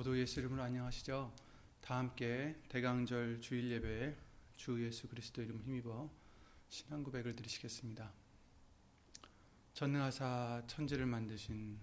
[0.00, 1.30] 모두 예수 이름으로 안녕하시죠?
[1.82, 4.16] 다 함께 대강절 주일 예배에
[4.56, 6.08] 주 예수 그리스도 이름 힘입어
[6.70, 8.10] 신앙 고백을 드리시겠습니다.
[9.74, 11.78] 전능하사 천지를 만드신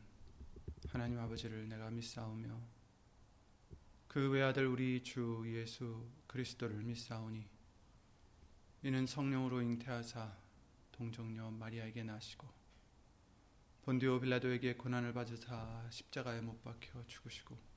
[0.88, 2.60] 하나님 아버지를 내가 믿사오며
[4.08, 7.48] 그 외아들 우리 주 예수 그리스도를 믿사오니
[8.82, 10.36] 이는 성령으로 잉태하사
[10.92, 12.48] 동정녀 마리아에게 나시고
[13.84, 17.77] 본디오 빌라도에게 고난을 받으사 십자가에 못 박혀 죽으시고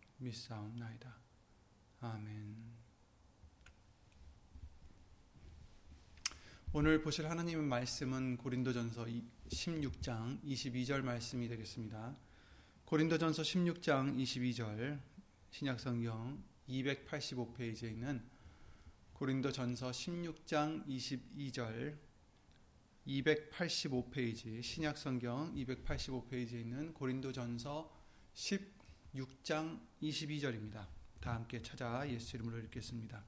[0.21, 1.17] 믿사옵나이다.
[2.01, 2.55] 아멘.
[6.73, 9.05] 오늘 보실 하나님의 말씀은 고린도전서
[9.49, 12.15] 16장 22절 말씀이 되겠습니다.
[12.85, 14.99] 고린도전서 16장 22절
[15.49, 18.23] 신약성경 285페이지에 있는
[19.13, 21.97] 고린도전서 16장 22절
[23.07, 27.91] 285페이지 신약성경 285페이지에 있는 고린도전서
[28.33, 28.80] 16
[29.43, 30.87] 장 22절입니다.
[31.19, 33.21] 다 함께 찾아 예수 이름으로 읽겠습니다.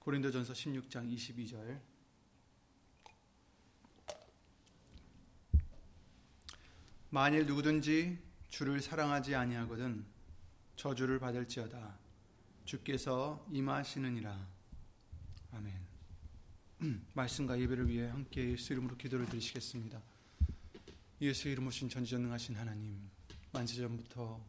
[0.00, 1.80] 고린도전서 16장 22절
[7.08, 8.18] 만일 누구든지
[8.50, 10.04] 주를 사랑하지 아니하거든
[10.76, 11.98] 저주를 받을지어다
[12.66, 14.46] 주께서 임하시느니라
[15.52, 15.80] 아멘.
[17.14, 20.13] 말씀과 예배를 위해 함께 예수 이름으로 기도를 드리시겠습니다.
[21.24, 23.10] 예수 이름 오신 전지전능하신 하나님,
[23.50, 24.44] 만세전부터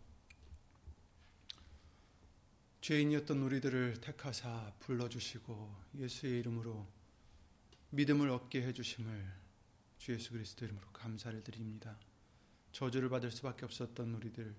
[2.82, 6.86] 죄인이었던 우리들을 택하사 불러주시고 예수의 이름으로
[7.92, 9.26] 믿음을 얻게 해주심을
[10.00, 11.98] 주 예수 그리스도 이름으로 감사를 드립니다.
[12.74, 14.54] 저주를 받을 수밖에 없었던 우리들,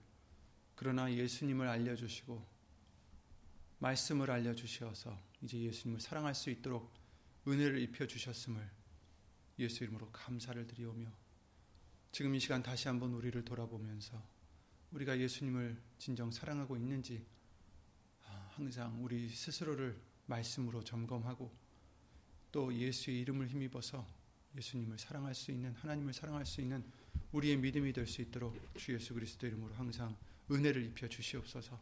[0.74, 2.42] 그러나 예수님을 알려주시고
[3.78, 6.94] 말씀을 알려주셔서 이제 예수님을 사랑할 수 있도록
[7.46, 8.66] 은혜를 입혀 주셨음을
[9.58, 11.25] 예수 이름으로 감사를 드리오며
[12.12, 14.22] 지금 이 시간 다시 한번 우리를 돌아보면서
[14.92, 17.26] 우리가 예수님을 진정 사랑하고 있는지
[18.24, 21.52] 아, 항상 우리 스스로를 말씀으로 점검하고
[22.52, 24.06] 또 예수의 이름을 힘입어서
[24.56, 26.84] 예수님을 사랑할 수 있는 하나님을 사랑할 수 있는
[27.32, 30.16] 우리의 믿음이 될 수 있도록 주 예수 그리스도 이름으로 항상
[30.50, 31.78] 은혜를 입혀 주시옵소서.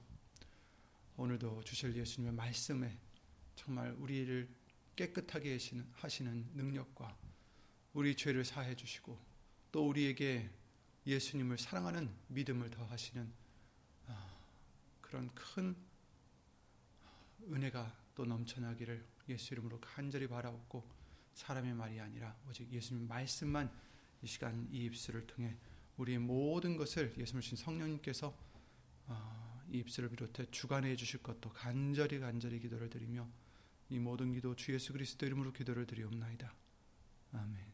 [1.16, 2.98] 오늘도 주실 예수님의 말씀에
[3.54, 4.48] 정말 우리를
[4.96, 5.58] 깨끗하게
[5.92, 7.16] 하시는 능력과
[7.92, 9.16] 우리 죄를 사해 주시고
[9.74, 10.48] 또 우리에게
[11.04, 13.28] 예수님을 사랑하는 믿음을 더하시는
[14.06, 14.36] 아,
[15.00, 15.74] 그런 큰
[17.50, 20.88] 은혜가 또 넘쳐나기를 예수 이름으로 간절히 바라옵고
[21.34, 23.68] 사람의 말이 아니라 오직 예수님 말씀만
[24.22, 25.56] 이 시간 이 입술을 통해
[25.96, 28.32] 우리의 모든 것을 예수님 신 성령님께서
[29.08, 33.28] 아, 이 입술을 비롯해 주관해 주실 것도 간절히 간절히 기도를 드리며
[33.88, 36.54] 이 모든 기도 주 예수 그리스도 이름으로 기도를 드리옵나이다.
[37.32, 37.73] 아멘.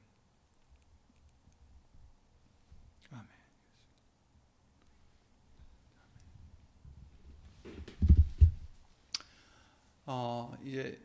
[10.13, 11.01] 어, 이제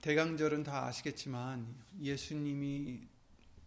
[0.00, 3.06] 대강절은 다 아시겠지만 예수님이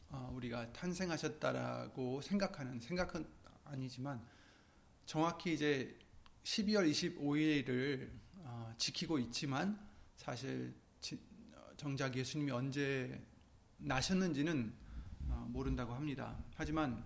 [0.10, 3.26] 어, 우리가 탄생하셨다라고 생각하는 생각은
[3.64, 4.22] 아니지만
[5.06, 5.98] 정확히 이제
[6.44, 8.10] 12월 25일을
[8.40, 9.80] 어, 지키고 있지만
[10.18, 10.76] 사실
[11.78, 13.26] 정작 예수님이 언제
[13.78, 14.74] 나셨는지는
[15.30, 16.38] 어, 모른다고 합니다.
[16.56, 17.02] 하지만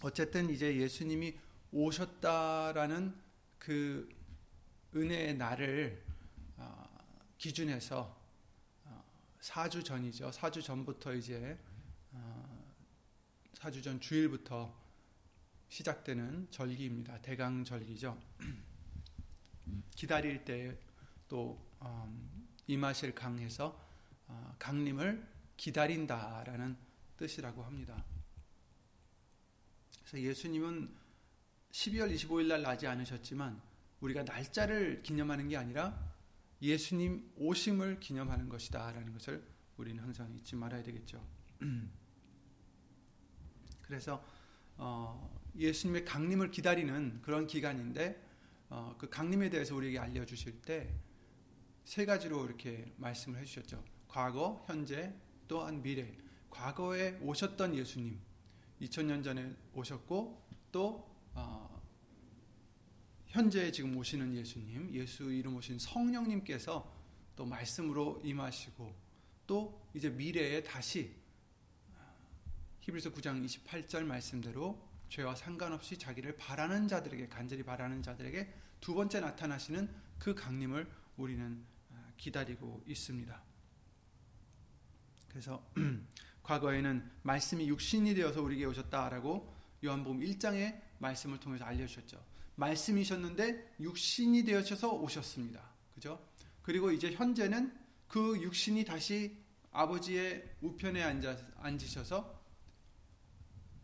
[0.00, 1.36] 어쨌든 이제 예수님이
[1.72, 3.16] 오셨다라는
[3.58, 4.08] 그
[4.94, 6.09] 은혜의 날을 어,
[7.38, 8.16] 기준해서
[9.40, 10.30] 4주 어, 전이죠.
[10.30, 11.58] 4주 전부터 이제
[13.54, 14.74] 4주 전 주일부터
[15.68, 17.20] 시작되는 절기입니다.
[17.22, 18.20] 대강 절기죠.
[19.94, 21.64] 기다릴 때또
[22.66, 23.80] 임하실 강에서
[24.26, 26.76] 어, 강림을 기다린다라는
[27.16, 28.04] 뜻이라고 합니다.
[30.00, 30.94] 그래서 예수님은
[31.72, 33.60] 12월 25일 날 나지 않으셨지만
[34.00, 36.09] 우리가 날짜를 기념하는 게 아니라
[36.62, 39.44] 예수님 오심을 기념하는 것이다라는 것을
[39.76, 41.24] 우리는 항상 잊지 말아야 되겠죠.
[43.82, 44.24] 그래서
[44.76, 48.28] 어, 예수님의 강림을 기다리는 그런 기간인데
[48.68, 51.10] 어, 그 강림에 대해서 우리에게 알려주실 때
[51.90, 53.82] 세 가지로 이렇게 말씀을 해주셨죠.
[54.06, 55.12] 과거, 현재,
[55.48, 56.16] 또한 미래.
[56.48, 58.16] 과거에 오셨던 예수님,
[58.80, 60.40] 2000년 전에 오셨고
[60.70, 61.69] 또 어,
[63.30, 66.92] 현재 지금 오시는 예수님, 예수 이름 오신 성령님께서
[67.36, 68.92] 또 말씀으로 임하시고
[69.46, 71.14] 또 이제 미래에 다시
[72.80, 79.88] 히브리서 9장 28절 말씀대로 죄와 상관없이 자기를 바라는 자들에게 간절히 바라는 자들에게 두 번째 나타나시는
[80.18, 81.64] 그 강림을 우리는
[82.16, 83.42] 기다리고 있습니다.
[85.28, 85.64] 그래서
[86.42, 89.54] 과거에는 말씀이 육신이 되어서 우리에게 오셨다라고
[89.84, 92.29] 요한복음 1장의 말씀을 통해서 알려 주셨죠.
[92.60, 95.60] 말씀이셨는데 육신이 되어셔서 오셨습니다.
[95.94, 96.24] 그죠?
[96.62, 97.76] 그리고 이제 현재는
[98.06, 99.36] 그 육신이 다시
[99.72, 102.38] 아버지의 우편에 앉아, 앉으셔서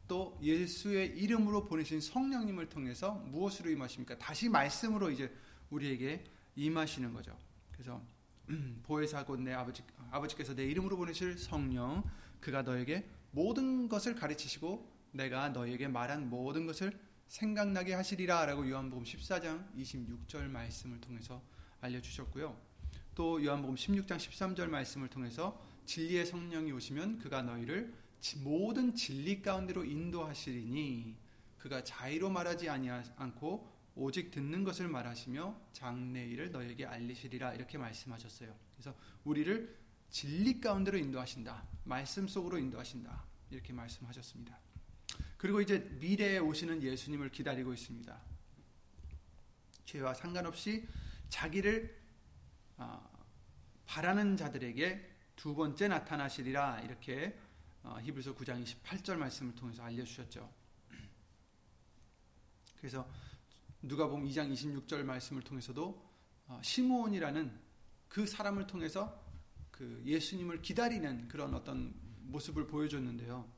[0.08, 4.18] 또 예수의 이름으로 보내신 성령님을 통해서 무엇으로 임하십니까?
[4.18, 5.34] 다시 말씀으로 이제
[5.70, 6.24] 우리에게
[6.54, 7.36] 임하시는 거죠.
[7.72, 8.00] 그래서
[8.84, 12.04] 보혜사 곧내 아버지 아버지께서 내 이름으로 보내실 성령
[12.40, 16.96] 그가 너에게 모든 것을 가르치시고 내가 너에게 말한 모든 것을
[17.28, 21.42] 생각나게 하시리라 라고 요한복음 14장 26절 말씀을 통해서
[21.80, 22.56] 알려 주셨고요.
[23.14, 27.92] 또 요한복음 16장 13절 말씀을 통해서 진리의 성령이 오시면 그가 너희를
[28.42, 31.16] 모든 진리 가운데로 인도하시리니
[31.58, 38.54] 그가 자의로 말하지 아니하고 오직 듣는 것을 말하시며 장래일을 너에게 알리시리라 이렇게 말씀하셨어요.
[38.74, 38.94] 그래서
[39.24, 39.76] 우리를
[40.10, 41.66] 진리 가운데로 인도하신다.
[41.84, 43.24] 말씀 속으로 인도하신다.
[43.50, 44.58] 이렇게 말씀하셨습니다.
[45.36, 48.20] 그리고 이제 미래에 오시는 예수님을 기다리고 있습니다.
[49.84, 50.86] 죄와 상관없이
[51.28, 51.96] 자기를
[52.78, 53.26] 어,
[53.86, 57.38] 바라는 자들에게 두 번째 나타나시리라 이렇게
[57.82, 60.52] 어, 히브리서 9장 28절 말씀을 통해서 알려주셨죠.
[62.78, 63.08] 그래서
[63.82, 66.04] 누가복음 2장 26절 말씀을 통해서도
[66.48, 67.66] 어, 시므온이라는
[68.08, 69.24] 그 사람을 통해서
[69.70, 73.55] 그 예수님을 기다리는 그런 어떤 모습을 보여줬는데요.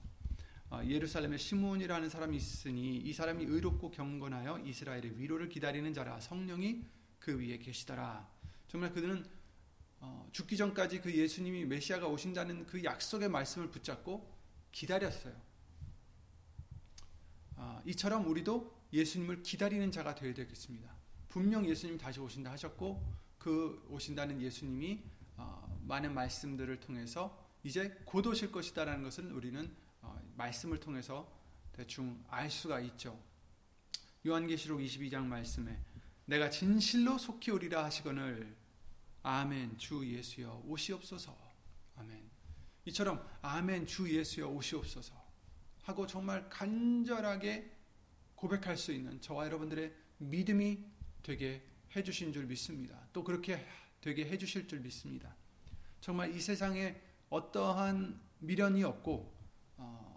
[0.70, 6.84] 어, 예루살렘에 시므온이라는 사람이 있으니 이 사람이 의롭고 경건하여 이스라엘의 위로를 기다리는 자라 성령이
[7.18, 8.28] 그 위에 계시더라.
[8.68, 9.24] 정말 그들은
[10.00, 14.30] 어, 죽기 전까지 그 예수님이 메시아가 오신다는 그 약속의 말씀을 붙잡고
[14.70, 15.34] 기다렸어요.
[17.56, 20.94] 아, 이처럼 우리도 예수님을 기다리는 자가 되어야 되겠습니다.
[21.28, 23.02] 분명 예수님 다시 오신다 하셨고
[23.38, 25.02] 그 오신다는 예수님이
[25.36, 29.87] 어, 많은 말씀들을 통해서 이제 곧 오실 것이다라는 것을 우리는 어,
[30.38, 31.30] 말씀을 통해서
[31.72, 33.18] 대충 알 수가 있죠.
[34.26, 35.78] 요한계시록 22장 말씀에
[36.24, 38.56] 내가 진실로 속히 오리라 하시거늘
[39.22, 41.36] 아멘 주 예수여 오시옵소서
[41.96, 42.22] 아멘
[42.86, 45.14] 이처럼 아멘 주 예수여 오시옵소서
[45.82, 47.70] 하고 정말 간절하게
[48.34, 50.84] 고백할 수 있는 저와 여러분들의 믿음이
[51.22, 51.62] 되게
[51.96, 53.08] 해주신 줄 믿습니다.
[53.12, 53.64] 또 그렇게
[54.00, 55.34] 되게 해주실 줄 믿습니다.
[56.00, 57.00] 정말 이 세상에
[57.30, 59.34] 어떠한 미련이 없고
[59.78, 60.07] 어,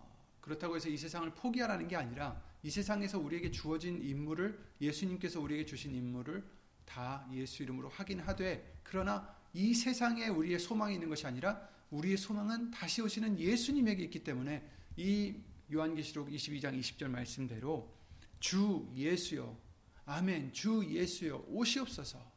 [0.41, 5.93] 그렇다고 해서 이 세상을 포기하라는 게 아니라 이 세상에서 우리에게 주어진 임무를 예수님께서 우리에게 주신
[5.95, 6.43] 임무를
[6.85, 12.71] 다 예수 이름으로 하긴 하되 그러나 이 세상에 우리의 소망이 있는 것이 아니라 우리의 소망은
[12.71, 14.67] 다시 오시는 예수님에게 있기 때문에
[14.97, 15.35] 이
[15.71, 17.91] 요한계시록 22장 20절 말씀대로
[18.39, 19.57] 주 예수여
[20.05, 22.31] 아멘 주 예수여 오시옵소서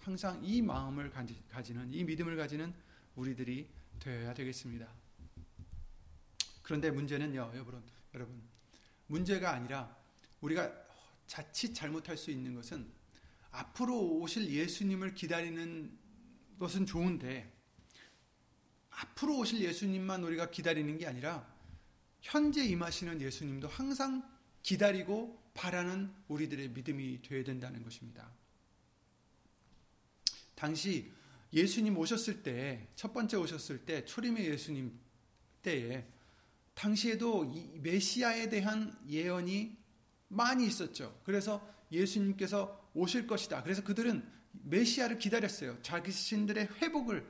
[0.00, 1.10] 항상 이 마음을
[1.50, 2.72] 가지는 이 믿음을 가지는
[3.16, 3.68] 우리들이
[3.98, 4.99] 되어야 되겠습니다.
[6.70, 7.82] 그런데 문제는요, 여러분,
[8.14, 8.40] 여러분
[9.08, 9.92] 문제가 아니라
[10.40, 10.72] 우리가
[11.26, 12.88] 자칫 잘못할 수 있는 것은
[13.50, 15.98] 앞으로 오실 예수님을 기다리는
[16.60, 17.52] 것은 좋은데
[18.90, 21.52] 앞으로 오실 예수님만 우리가 기다리는 게 아니라
[22.20, 24.22] 현재 임하시는 예수님도 항상
[24.62, 28.30] 기다리고 바라는 우리들의 믿음이 되어야 된다는 것입니다.
[30.54, 31.12] 당시
[31.52, 34.96] 예수님 오셨을 때, 첫 번째 오셨을 때, 초림의 예수님
[35.62, 36.06] 때에,
[36.74, 39.76] 당시에도 이 메시아에 대한 예언이
[40.28, 41.20] 많이 있었죠.
[41.24, 43.62] 그래서 예수님께서 오실 것이다.
[43.62, 45.80] 그래서 그들은 메시아를 기다렸어요.
[45.82, 47.26] 자신들의 회복을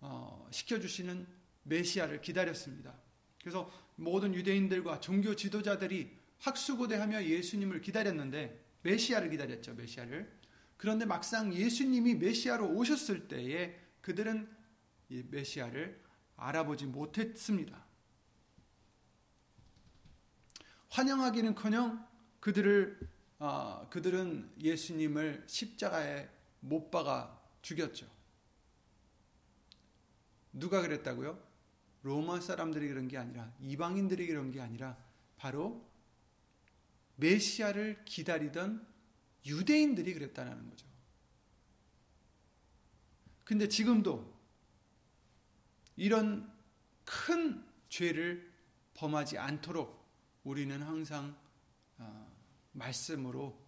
[0.00, 1.26] 어, 시켜주시는
[1.64, 2.94] 메시아를 기다렸습니다.
[3.40, 9.74] 그래서 모든 유대인들과 종교 지도자들이 학수고대하며 예수님을 기다렸는데 메시아를 기다렸죠.
[9.74, 10.30] 메시아를.
[10.76, 14.48] 그런데 막상 예수님이 메시아로 오셨을 때에 그들은
[15.08, 16.02] 메시아를
[16.36, 17.83] 알아보지 못했습니다.
[20.90, 22.06] 환영하기는커녕
[22.40, 22.98] 그들을
[23.38, 26.28] 어, 그들은 예수님을 십자가에
[26.60, 28.08] 못 박아 죽였죠.
[30.52, 31.42] 누가 그랬다고요?
[32.02, 34.96] 로마 사람들이 그런 게 아니라 이방인들이 그런 게 아니라
[35.36, 35.88] 바로
[37.16, 38.86] 메시아를 기다리던
[39.46, 40.86] 유대인들이 그랬다는 거죠.
[43.44, 44.32] 근데 지금도
[45.96, 46.50] 이런
[47.04, 48.52] 큰 죄를
[48.94, 50.03] 범하지 않도록
[50.44, 51.34] 우리는 항상
[51.98, 52.32] 어,
[52.72, 53.58] 말씀으로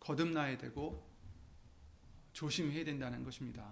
[0.00, 1.06] 거듭나야 되고
[2.32, 3.66] 조심해야 된다는 것입니다.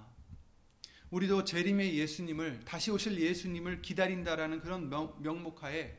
[1.10, 5.96] 우리도 재림의 예수님을 다시 오실 예수님을 기다린다라는 그런 명 목하에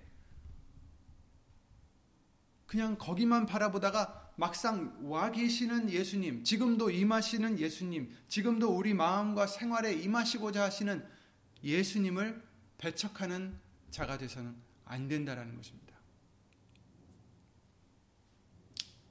[2.65, 10.63] 그냥 거기만 바라보다가 막상 와 계시는 예수님, 지금도 임하시는 예수님, 지금도 우리 마음과 생활에 임하시고자
[10.63, 11.07] 하시는
[11.63, 12.43] 예수님을
[12.77, 13.57] 배척하는
[13.89, 15.96] 자가 돼서는 안 된다라는 것입니다.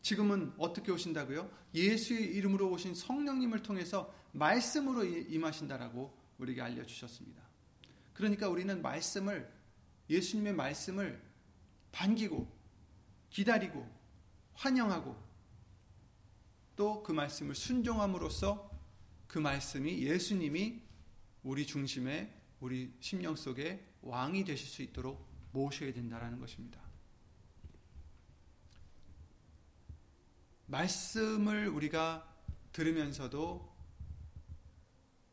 [0.02, 1.50] 지금은 어떻게 오신다고요?
[1.74, 7.42] 예수의 이름으로 오신 성령님을 통해서 말씀으로 임하신다라고 우리에게 알려주셨습니다.
[8.12, 9.52] 그러니까 우리는 말씀을,
[10.08, 11.20] 예수님의 말씀을
[11.90, 12.48] 반기고,
[13.30, 13.84] 기다리고,
[14.54, 15.26] 환영하고,
[16.76, 18.70] 또 그 말씀을 순종함으로써
[19.26, 20.82] 그 말씀이 예수님이
[21.42, 25.26] 우리 중심에, 우리 심령 속에 왕이 되실 수 있도록
[25.56, 26.78] 모셔야 된다는 것입니다.
[30.66, 32.30] 말씀을 우리가
[32.72, 33.74] 들으면서도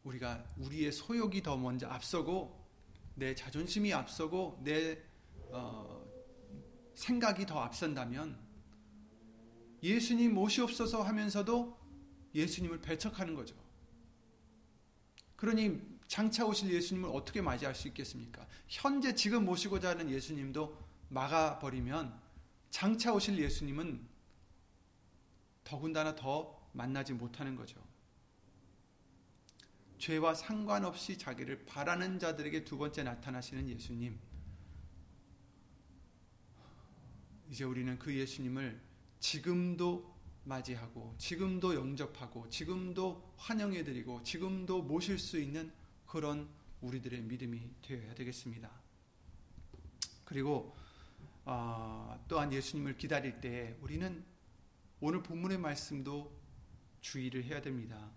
[0.03, 2.63] 우리가 우리의 소욕이 더 먼저 앞서고
[3.15, 5.01] 내 자존심이 앞서고 내
[5.50, 6.06] 어,
[6.96, 8.39] 생각이 더 앞선다면
[9.82, 11.77] 예수님 모시옵소서 하면서도
[12.34, 13.56] 예수님을 배척하는 거죠.
[15.36, 15.82] 그러니
[16.13, 18.48] 장차 오실 예수님을 어떻게 맞이할 수 있겠습니까?
[18.67, 20.77] 현재 지금 모시고자 하는 예수님도
[21.10, 22.22] 막아버리면
[22.70, 24.08] 장차 오실 예수님은
[25.63, 27.84] 더군다나 더 만나지 못하는 거죠.
[29.98, 34.20] 죄와 상관없이 자기를 바라는 자들에게 두 번째 나타나시는 예수님.
[37.50, 38.79] 이제 우리는 그 예수님을
[39.20, 45.74] 지금도 맞이하고, 지금도 영접하고, 지금도 환영해드리고, 지금도 모실 수 있는
[46.13, 46.48] 그런
[46.82, 48.70] 우리들의 믿음이 되어야 되겠습니다.
[50.24, 50.75] 그리고
[51.43, 54.24] 어, 또한 예수님을 기다릴 때 우리는
[55.00, 56.32] 오늘 본문의 말씀도
[57.01, 58.12] 주의를 해야 됩니다.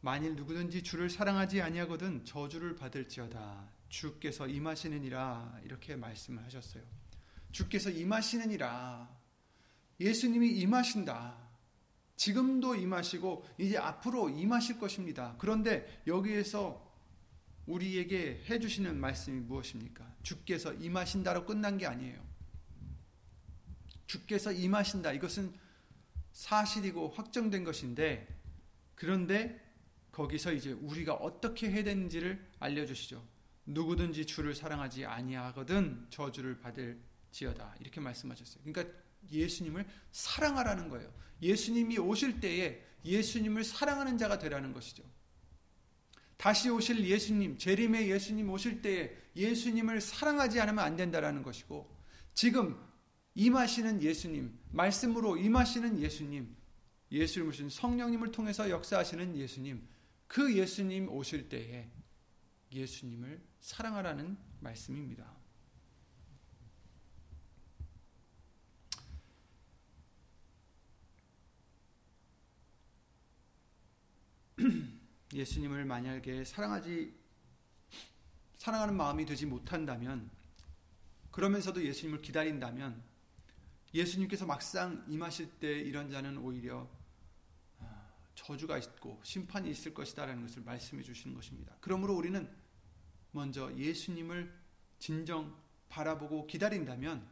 [0.00, 3.68] 만일 누구든지 주를 사랑하지 아니하거든 저주를 받을지어다.
[3.88, 6.84] 주께서 임하시느니라 이렇게 말씀을 하셨어요.
[7.50, 9.10] 주께서 임하시느니라.
[9.98, 11.36] 예수님이 임하신다.
[12.14, 15.34] 지금도 임하시고 이제 앞으로 임하실 것입니다.
[15.38, 16.87] 그런데 여기에서
[17.68, 20.16] 우리에게 해주시는 말씀이 무엇입니까?
[20.22, 22.26] 주께서 임하신다로 끝난 게 아니에요.
[24.06, 25.12] 주께서 임하신다.
[25.12, 25.52] 이것은
[26.32, 28.26] 사실이고 확정된 것인데,
[28.94, 29.60] 그런데
[30.12, 33.22] 거기서 이제 우리가 어떻게 해야 되는지를 알려주시죠.
[33.66, 38.64] 누구든지 주를 사랑하지 아니하거든 저주를 받을지어다 이렇게 말씀하셨어요.
[38.64, 38.98] 그러니까
[39.30, 41.12] 예수님을 사랑하라는 거예요.
[41.42, 45.04] 예수님이 오실 때에 예수님을 사랑하는 자가 되라는 것이죠.
[46.38, 51.94] 다시 오실 예수님, 재림의 예수님 오실 때에 예수님을 사랑하지 않으면 안 된다라는 것이고
[52.32, 52.80] 지금
[53.34, 56.56] 임하시는 예수님, 말씀으로 임하시는 예수님,
[57.10, 59.86] 예수님을 신 성령님을 통해서 역사하시는 예수님,
[60.28, 61.90] 그 예수님 오실 때에
[62.72, 65.37] 예수님을 사랑하라는 말씀입니다.
[75.32, 77.14] 예수님을 만약에 사랑하지
[78.56, 80.30] 사랑하는 마음이 되지 못한다면
[81.30, 83.02] 그러면서도 예수님을 기다린다면
[83.94, 86.88] 예수님께서 막상 임하실 때 이런 자는 오히려
[88.34, 91.76] 저주가 있고 심판이 있을 것이다라는 것을 말씀해 주시는 것입니다.
[91.80, 92.48] 그러므로 우리는
[93.32, 94.52] 먼저 예수님을
[94.98, 95.56] 진정
[95.88, 97.26] 바라보고 기다린다면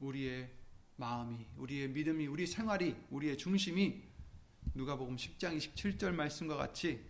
[0.00, 0.50] 우리의
[0.96, 4.02] 마음이, 우리의 믿음이, 우리 생활이, 우리의 중심이
[4.74, 7.04] 누가복음 10장 27절 말씀과 같이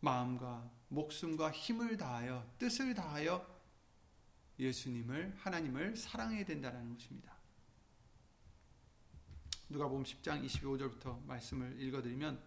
[0.00, 3.44] 마음과 목숨과 힘을 다하여 뜻을 다하여
[4.58, 7.34] 예수님을 하나님을 사랑해야 된다는 것입니다.
[9.68, 12.40] 누가복음 10장 25절부터 말씀을 읽어드리면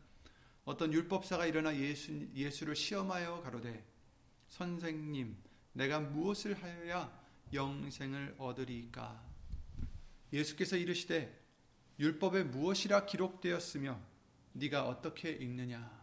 [0.65, 3.85] 어떤 율법사가 일어나 예수, 예수를 시험하여 가로되
[4.49, 5.35] 선생님
[5.73, 7.11] 내가 무엇을 하여야
[7.53, 9.26] 영생을 얻으리까
[10.33, 11.45] 예수께서 이르시되
[11.99, 13.99] 율법에 무엇이라 기록되었으며
[14.53, 15.97] 네가 어떻게 읽느냐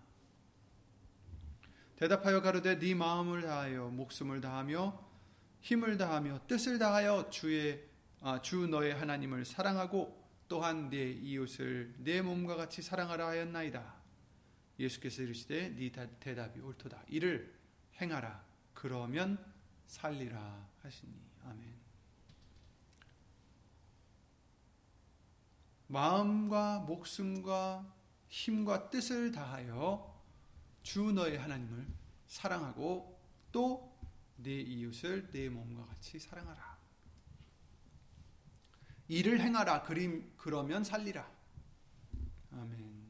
[1.96, 5.04] 대답하여 가로되 네 마음을 다하여 목숨을 다하며
[5.60, 7.82] 힘을 다하며 뜻을 다하여 주의
[8.20, 13.94] 아, 주 너의 하나님을 사랑하고 또한 네 이웃을 내 몸과 같이 사랑하라 하였나이다.
[14.78, 15.90] 예수께서 이르시되 네
[16.20, 17.04] 대답이 옳도다.
[17.08, 17.54] 이를
[18.00, 18.44] 행하라.
[18.72, 19.38] 그러면
[19.86, 21.12] 살리라 하시니.
[21.44, 21.83] 아멘.
[25.94, 27.86] 마음과 목숨과
[28.26, 30.12] 힘과 뜻을 다하여
[30.82, 31.86] 주 너의 하나님을
[32.26, 33.16] 사랑하고
[33.52, 36.78] 또네 이웃을 내 몸과 같이 사랑하라.
[39.06, 39.82] 일을 행하라.
[39.82, 41.30] 그림 그러면 살리라.
[42.50, 43.04] 아멘.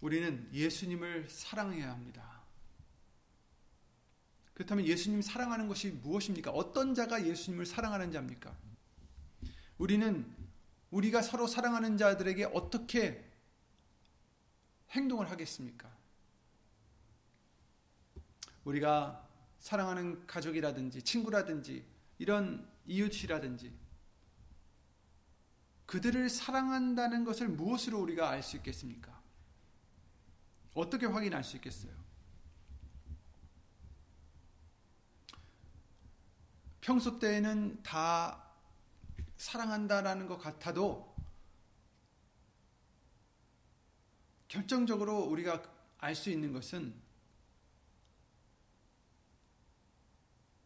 [0.00, 2.31] 우리는 예수님을 사랑해야 합니다.
[4.62, 6.52] 그렇다면 예수님 사랑하는 것이 무엇입니까?
[6.52, 8.54] 어떤 자가 예수님을 사랑하는 자입니까?
[9.78, 10.24] 우리는
[10.90, 13.24] 우리가 서로 사랑하는 자들에게 어떻게
[14.90, 15.90] 행동을 하겠습니까?
[18.64, 19.28] 우리가
[19.58, 21.84] 사랑하는 가족이라든지 친구라든지
[22.18, 23.72] 이런 이웃이라든지
[25.86, 29.20] 그들을 사랑한다는 것을 무엇으로 우리가 알 수 있겠습니까?
[30.74, 32.01] 어떻게 확인할 수 있겠어요?
[36.82, 38.42] 평소 때에는 다
[39.36, 41.16] 사랑한다라는 것 같아도
[44.48, 45.62] 결정적으로 우리가
[45.98, 46.92] 알 수 있는 것은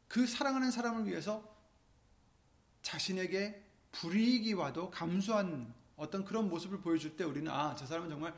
[0.09, 1.55] 그 사랑하는 사람을 위해서
[2.81, 8.35] 자신에게 불이익이 와도 감수한 어떤 그런 모습을 보여줄 때 우리는 아, 저 사람은 정말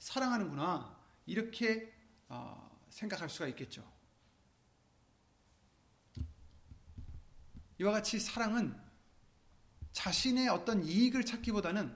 [0.00, 0.98] 사랑하는구나.
[1.26, 1.92] 이렇게
[2.28, 3.99] 어, 생각할 수가 있겠죠.
[7.80, 8.74] 이와 같이 사랑은
[9.92, 11.94] 자신의 어떤 이익을 찾기보다는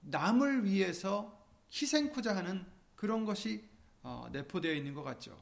[0.00, 3.68] 남을 위해서 희생코자 하는 그런 것이
[4.02, 5.40] 어, 내포되어 있는 것 같죠.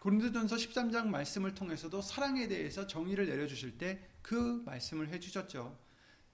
[0.00, 5.78] 고린도전서 13장 말씀을 통해서도 사랑에 대해서 정의를 내려주실 때 그 말씀을 해주셨죠.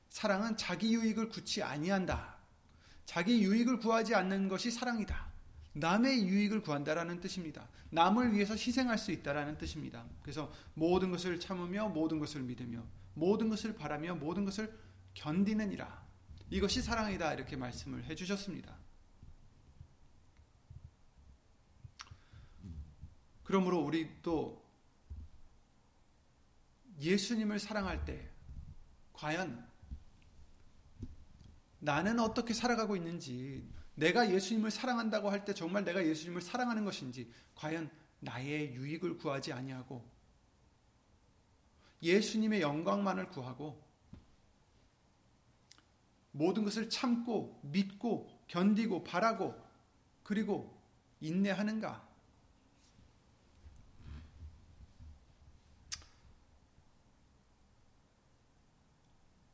[0.08, 2.38] 사랑은 자기 유익을 구치 아니한다.
[3.04, 5.30] 자기 유익을 구하지 않는 것이 사랑이다.
[5.74, 7.68] 남의 유익을 구한다라는 뜻입니다.
[7.90, 10.04] 남을 위해서 희생할 수 있다라는 뜻입니다.
[10.22, 14.78] 그래서 모든 것을 참으며 모든 것을 믿으며 모든 것을 바라며 모든 것을
[15.14, 16.02] 견디느니라.
[16.50, 18.76] 이것이 사랑이다 이렇게 말씀을 해 주셨습니다.
[23.42, 24.62] 그러므로 우리 또
[27.00, 28.30] 예수님을 사랑할 때
[29.12, 29.66] 과연
[31.78, 37.90] 나는 어떻게 살아가고 있는지 내가 예수님을 사랑한다고 할 때 정말 내가 예수님을 사랑하는 것인지 과연
[38.20, 40.04] 나의 유익을 구하지 아니하고
[42.02, 43.82] 예수님의 영광만을 구하고
[46.32, 49.54] 모든 것을 참고 믿고 견디고 바라고
[50.22, 50.80] 그리고
[51.20, 52.11] 인내하는가?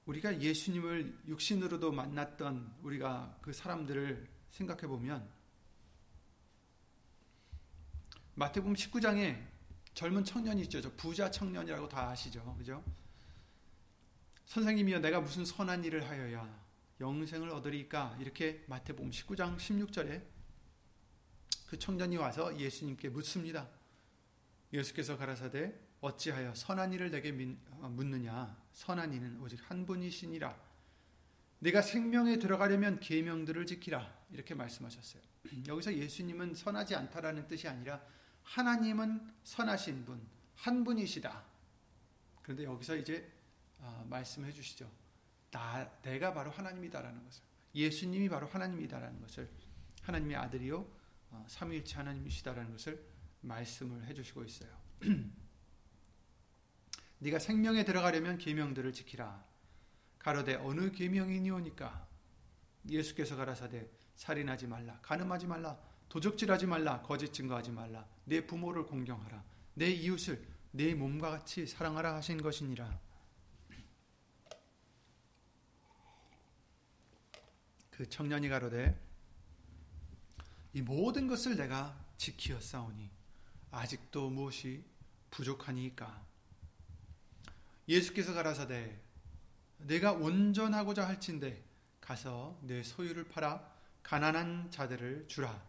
[0.08, 5.28] 우리가 예수님을 육신으로도 만났던 우리가 그 사람들을 생각해 보면
[8.34, 9.46] 마태복음 19장에
[9.92, 10.80] 젊은 청년이 있죠.
[10.80, 12.42] 저 부자 청년이라고 다 아시죠.
[12.56, 12.82] 그죠?
[14.46, 16.58] 선생님이여 내가 무슨 선한 일을 하여야
[17.00, 18.16] 영생을 얻으리까?
[18.18, 20.24] 이렇게 마태복음 19장 16절에
[21.66, 23.68] 그 청년이 와서 예수님께 묻습니다.
[24.72, 27.30] 예수께서 가라사대 어찌하여 선한 일을 내게
[27.70, 28.56] 어, 묻느냐?
[28.72, 30.56] 선한 이는 오직 한 분이시니라.
[31.60, 34.18] 내가 생명에 들어가려면 계명들을 지키라.
[34.30, 35.22] 이렇게 말씀하셨어요.
[35.66, 38.00] 여기서 예수님은 선하지 않다라는 뜻이 아니라
[38.42, 41.44] 하나님은 선하신 분, 한 분이시다.
[42.42, 43.30] 그런데 여기서 이제
[43.78, 44.90] 어, 말씀해 주시죠.
[45.50, 47.42] 나, 내가 바로 하나님이다라는 것을.
[47.74, 49.48] 예수님이 바로 하나님이다라는 것을.
[50.02, 50.86] 하나님의 아들이요.
[51.30, 53.04] 어, 삼위일체 하나님이시다라는 것을
[53.40, 54.70] 말씀을 해 주시고 있어요.
[57.20, 59.44] 네가 생명에 들어가려면 계명들을 지키라.
[60.18, 62.06] 가로되 어느 계명이니오니까?
[62.88, 65.78] 예수께서 가라사대 살인하지 말라 간음하지 말라
[66.08, 68.06] 도적질하지 말라 거짓 증거하지 말라.
[68.24, 69.44] 내 부모를 공경하라.
[69.74, 73.00] 내 이웃을 내 몸과 같이 사랑하라 하신 것이니라.
[77.90, 78.96] 그 청년이 가로되
[80.72, 83.10] 이 모든 것을 내가 지키었사오니
[83.70, 84.84] 아직도 무엇이
[85.30, 86.27] 부족하니까
[87.88, 89.00] 예수께서 가라사대
[89.78, 91.64] 내가 온전하고자 할진대
[92.00, 95.62] 가서 내 소유를 팔아 가난한 자들을 주라.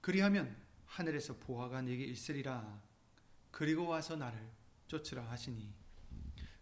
[0.00, 2.82] 그리하면 하늘에서 보화가 내게 있으리라.
[3.50, 4.38] 그리고 와서 나를
[4.88, 5.72] 쫓으라 하시니.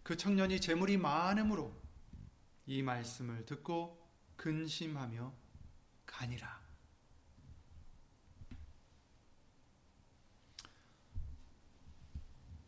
[0.03, 1.81] 그 청년이 재물이 많음으로
[2.67, 4.03] 이 말씀을 듣고
[4.37, 5.33] 근심하며
[6.07, 6.61] 가니라.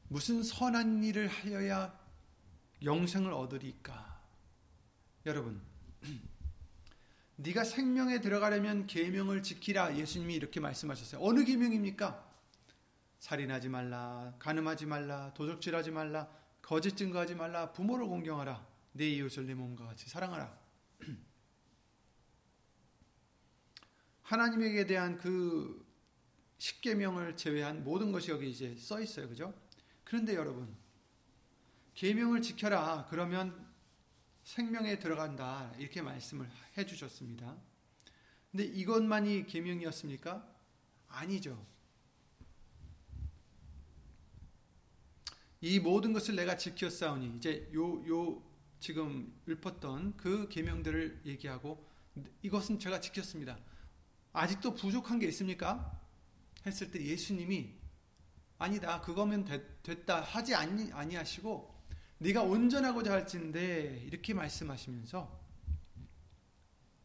[0.08, 2.03] 무슨 선한 일을 하여야
[2.84, 4.22] 영생을 얻으리까?
[5.26, 5.60] 여러분,
[7.36, 9.96] 네가 생명에 들어가려면 계명을 지키라.
[9.96, 11.20] 예수님이 이렇게 말씀하셨어요.
[11.24, 12.32] 어느 계명입니까?
[13.18, 16.28] 살인하지 말라, 간음하지 말라, 도적질하지 말라,
[16.60, 18.66] 거짓 증거하지 말라, 부모를 공경하라.
[18.92, 20.56] 내 이웃을 내 몸과 같이 사랑하라.
[24.22, 25.84] 하나님에게 대한 그
[26.58, 29.28] 십계명을 제외한 모든 것이 여기 이제 써 있어요.
[29.28, 29.52] 그죠?
[30.04, 30.74] 그런데 여러분
[31.94, 33.06] 계명을 지켜라.
[33.10, 33.66] 그러면
[34.42, 35.72] 생명에 들어간다.
[35.78, 37.56] 이렇게 말씀을 해 주셨습니다.
[38.50, 40.46] 근데 이것만이 계명이었습니까?
[41.08, 41.64] 아니죠.
[45.60, 48.54] 이 모든 것을 내가 지켰사오니 이제 요 요
[48.84, 51.82] 지금 읊었던 그 계명들을 얘기하고
[52.42, 53.58] 이것은 제가 지켰습니다.
[54.34, 55.98] 아직도 부족한 게 있습니까?
[56.66, 57.72] 했을 때 예수님이
[58.58, 61.73] 아니다 그거면 됐, 다 하지 아니, 아니하시고
[62.18, 65.44] 네가 온전하고자 할진데 이렇게 말씀하시면서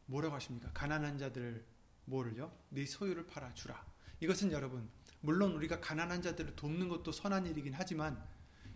[0.06, 0.72] 뭐라고 하십니까?
[0.74, 1.66] 가난한 자들
[2.06, 2.52] 뭐를요?
[2.70, 3.86] 네 소유를 팔아 주라.
[4.20, 4.90] 이것은 여러분
[5.22, 8.24] 물론 우리가 가난한 자들을 돕는 것도 선한 일이긴 하지만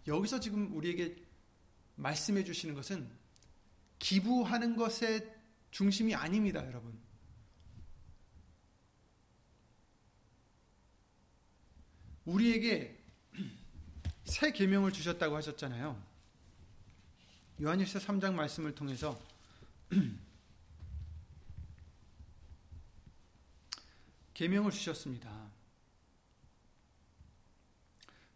[0.08, 1.16] 여기서 지금 우리에게
[1.96, 3.10] 말씀해 주시는 것은
[4.00, 5.34] 기부하는 것의
[5.72, 7.00] 중심이 아닙니다, 여러분.
[12.26, 13.02] 우리에게
[14.26, 16.13] 새 계명을 주셨다고 하셨잖아요.
[17.62, 19.22] 요한일서 3장 말씀을 통해서
[24.34, 25.52] 계명을 주셨습니다.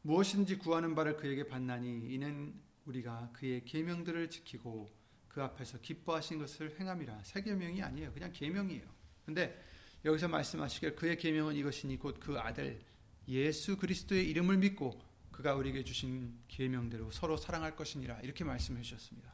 [0.03, 2.53] 무엇인지 구하는 바를 그에게 받나니 이는
[2.85, 4.87] 우리가 그의 계명들을 지키고
[5.27, 7.23] 그 앞에서 기뻐하신 것을 행함이라.
[7.23, 8.13] 새 계명이 아니에요.
[8.13, 8.87] 그냥 계명이에요.
[9.25, 9.59] 근데
[10.05, 12.79] 여기서 말씀하시길 그의 계명은 이것이니 곧 그 아들
[13.27, 15.01] 예수 그리스도의 이름을 믿고
[15.37, 18.21] 그가 우리에게 주신 계명대로 서로 사랑할 것이니라.
[18.21, 19.31] 이렇게 말씀해 주셨습니다.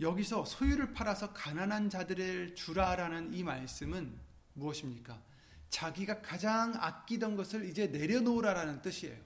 [0.00, 4.18] 여기서 소유를 팔아서 가난한 자들을 주라라는 이 말씀은
[4.54, 5.22] 무엇입니까?
[5.68, 9.22] 자기가 가장 아끼던 것을 이제 내려놓으라라는 뜻이에요.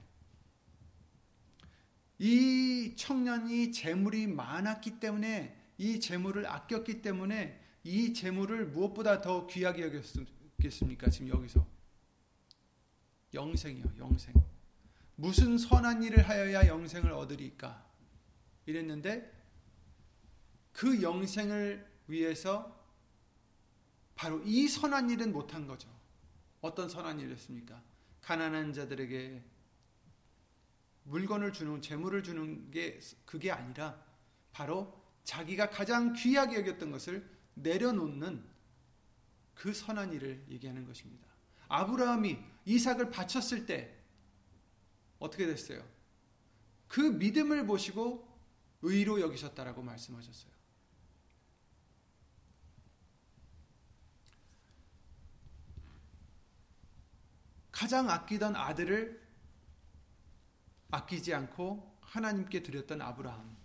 [2.19, 11.09] 이 청년이 재물이 많았기 때문에 이 재물을 아꼈기 때문에 이 재물을 무엇보다 더 귀하게 여겼겠습니까?
[11.09, 11.72] 지금 여기서
[13.33, 14.33] 영생이요, 영생.
[15.15, 17.85] 무슨 선한 일을 하여야 영생을 얻으리까?
[18.65, 19.31] 이랬는데
[20.71, 22.81] 그 영생을 위해서
[24.15, 25.89] 바로 이 선한 일은 못한 거죠.
[26.61, 27.81] 어떤 선한 일이었습니까?
[28.21, 29.43] 가난한 자들에게
[31.03, 34.01] 물건을 주는 재물을 주는 게 그게 아니라
[34.51, 38.43] 바로 자기가 가장 귀하게 여겼던 것을 내려놓는
[39.53, 41.27] 그 선한 일을 얘기하는 것입니다.
[41.67, 43.93] 아브라함이 이삭을 바쳤을 때
[45.19, 45.83] 어떻게 됐어요?
[46.87, 48.31] 그 믿음을 보시고
[48.81, 50.53] 의로 여기셨다라고 말씀하셨어요.
[57.71, 59.21] 가장 아끼던 아들을
[60.91, 63.57] 아끼지 않고 하나님께 드렸던 아브라함.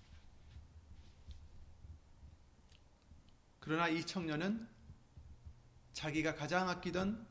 [3.61, 4.66] 그러나 이 청년은
[5.92, 7.28] 자기가 가장 아끼던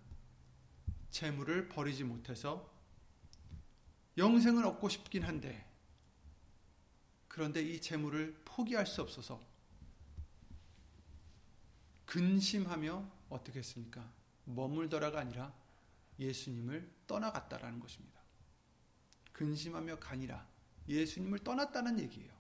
[1.12, 2.72] 재물을 버리지 못해서
[4.18, 5.66] 영생을 얻고 싶긴 한데
[7.28, 9.40] 그런데 이 재물을 포기할 수 없어서
[12.06, 14.12] 근심하며 어떻게 했습니까?
[14.46, 15.54] 머물더라가 아니라
[16.20, 18.20] 예수님을 떠나갔다라는 것입니다.
[19.34, 20.48] 근심하며 가니라
[20.88, 22.36] 예수님을 떠났다는 얘기예요.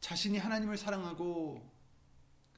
[0.00, 1.69] 자신이 하나님을 사랑하고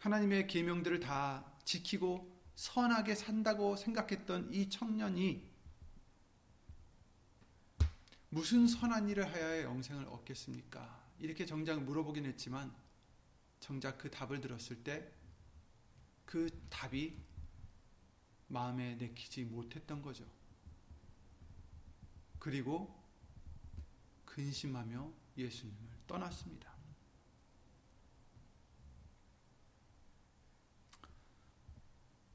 [0.03, 5.51] 하나님의 계명들을 다 지키고 선하게 산다고 생각했던 이 청년이
[8.29, 11.03] 무슨 선한 일을 하여야 영생을 얻겠습니까?
[11.19, 12.73] 이렇게 정작 물어보긴 했지만
[13.61, 15.23] 정작 그 답을 들었을 때
[16.33, 17.15] 그 답이
[18.49, 20.25] 마음에 내키지 못했던 거죠.
[22.39, 22.99] 그리고
[24.25, 26.72] 근심하며 예수님을 떠났습니다.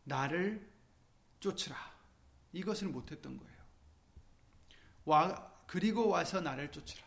[0.07, 0.65] 나를
[1.39, 1.75] 쫓으라.
[2.53, 3.57] 이것을 못했던 거예요.
[5.05, 7.05] 와, 그리고 와서 나를 쫓으라.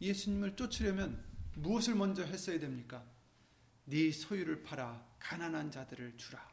[0.00, 1.22] 예수님을 쫓으려면
[1.54, 3.04] 무엇을 먼저 했어야 됩니까?
[3.84, 6.50] 네 소유를 팔아 가난한 자들을 주라.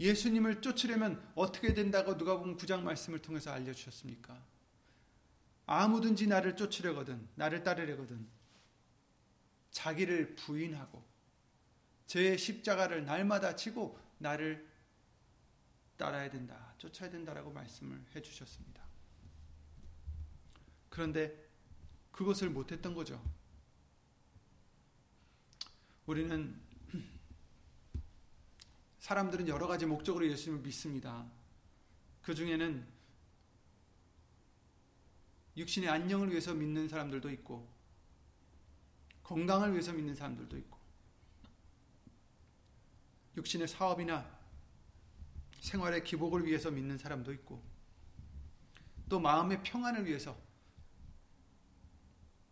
[0.00, 4.42] 예수님을 쫓으려면 어떻게 된다고 누가복음 9장 말씀을 통해서 알려 주셨습니까?
[5.66, 8.26] 아무든지 나를 쫓으려거든 나를 따르려거든
[9.70, 11.11] 자기를 부인하고
[12.12, 14.68] 제 십자가를 날마다 지고 나를
[15.96, 16.74] 따라야 된다.
[16.76, 18.84] 쫓아야 된다라고 말씀을 해 주셨습니다.
[20.90, 21.48] 그런데
[22.10, 23.18] 그것을 못했던 거죠.
[26.04, 26.60] 우리는
[29.00, 31.26] 사람들은 여러 가지 목적으로 예수님을 믿습니다.
[32.20, 32.86] 그 중에는
[35.56, 37.66] 육신의 안녕을 위해서 믿는 사람들도 있고,
[39.22, 40.81] 건강을 위해서 믿는 사람들도 있고
[43.36, 44.38] 육신의 사업이나
[45.60, 47.62] 생활의 기복을 위해서 믿는 사람도 있고
[49.08, 50.36] 또 마음의 평안을 위해서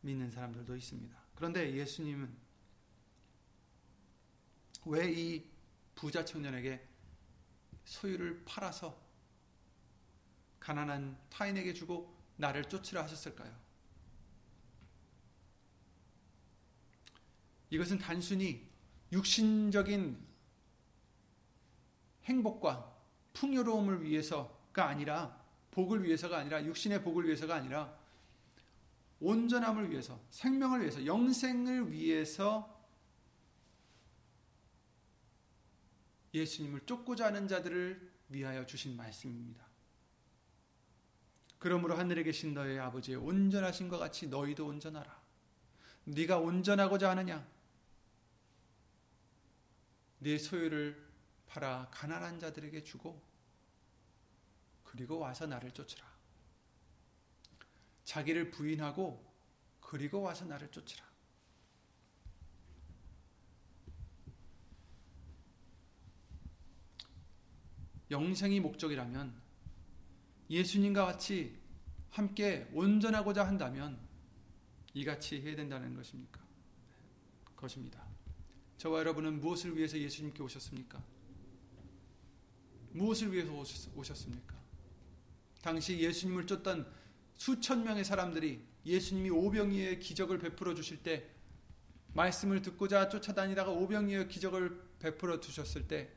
[0.03, 1.16] 믿는 사람들도 있습니다.
[1.35, 2.35] 그런데 예수님은
[4.87, 5.51] 왜 이
[5.95, 6.88] 부자 청년에게
[7.85, 8.99] 소유를 팔아서
[10.59, 13.55] 가난한 타인에게 주고 나를 쫓으라 하셨을까요?
[17.69, 18.66] 이것은 단순히
[19.12, 20.30] 육신적인
[22.24, 22.94] 행복과
[23.33, 27.96] 풍요로움을 위해서가 아니라 복을 위해서가 아니라 육신의 복을 위해서가 아니라
[29.20, 32.78] 온전함을 위해서 생명을 위해서 영생을 위해서
[36.33, 39.64] 예수님을 쫓고자 하는 자들을 위하여 주신 말씀입니다.
[41.59, 45.20] 그러므로 하늘에 계신 너의 아버지의 온전하신 것 같이 너희도 온전하라.
[46.04, 47.46] 네가 온전하고자 하느냐?
[50.20, 51.10] 네 소유를
[51.51, 53.21] 팔아 가난한 자들에게 주고
[54.85, 56.09] 그리고 와서 나를 쫓으라.
[58.05, 59.29] 자기를 부인하고
[59.81, 61.05] 그리고 와서 나를 쫓으라.
[68.11, 69.41] 영생이 목적이라면
[70.51, 71.59] 예수님과 같이
[72.11, 74.01] 함께 온전하고자 한다면
[74.95, 76.41] 이같이 해야 된다는 것입니까?
[77.57, 78.05] 것입니다.
[78.79, 81.19] 저와 여러분은 무엇을 위해서 예수님께 오셨습니까?
[82.92, 83.53] 무엇을 위해서
[83.94, 84.55] 오셨습니까?
[85.62, 86.90] 당시 예수님을 쫓던
[87.37, 91.29] 수천 명의 사람들이 예수님이 오병이의 기적을 베풀어 주실 때
[92.14, 96.11] 말씀을 듣고자 쫓아다니다가 오병이의 기적을 베풀어 주셨을 때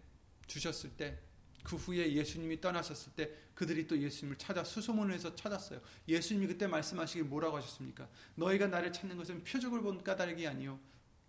[0.48, 1.34] 주셨을 때
[1.64, 5.80] 그 후에 예수님이 떠나셨을 때 그들이 또 예수님을 찾아 수소문을 해서 찾았어요.
[6.08, 8.08] 예수님이 그때 말씀하시길 뭐라고 하셨습니까?
[8.36, 10.80] 너희가 나를 찾는 것은 표적을 본 까닭이 아니요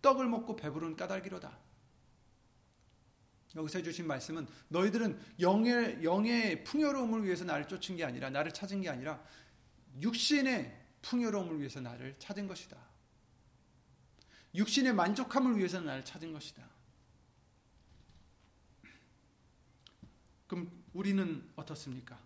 [0.02, 1.57] 떡을 먹고 배부른 까닭이로다.
[3.57, 8.88] 여기서 해주신 말씀은 너희들은 영의, 영의 풍요로움을 위해서 나를 쫓은 게 아니라 나를 찾은 게
[8.88, 9.23] 아니라
[10.01, 12.77] 육신의 풍요로움을 위해서 나를 찾은 것이다.
[14.55, 16.69] 육신의 만족함을 위해서 나를 찾은 것이다.
[20.47, 22.21] 그럼 우리는 어떻습니까?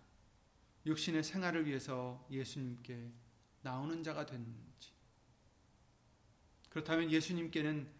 [0.85, 3.11] 육신의 생활을 위해서 예수님께
[3.61, 4.91] 나오는 자가 됐는지.
[6.69, 7.98] 그렇다면 예수님께는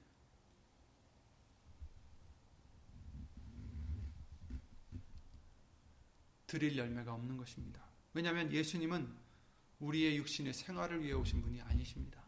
[6.49, 7.79] 드릴 열매가 없는 것입니다.
[8.13, 9.07] 왜냐하면 예수님은
[9.79, 12.21] 우리의 육신의 생활을 위해 오신 분이 아니십니다.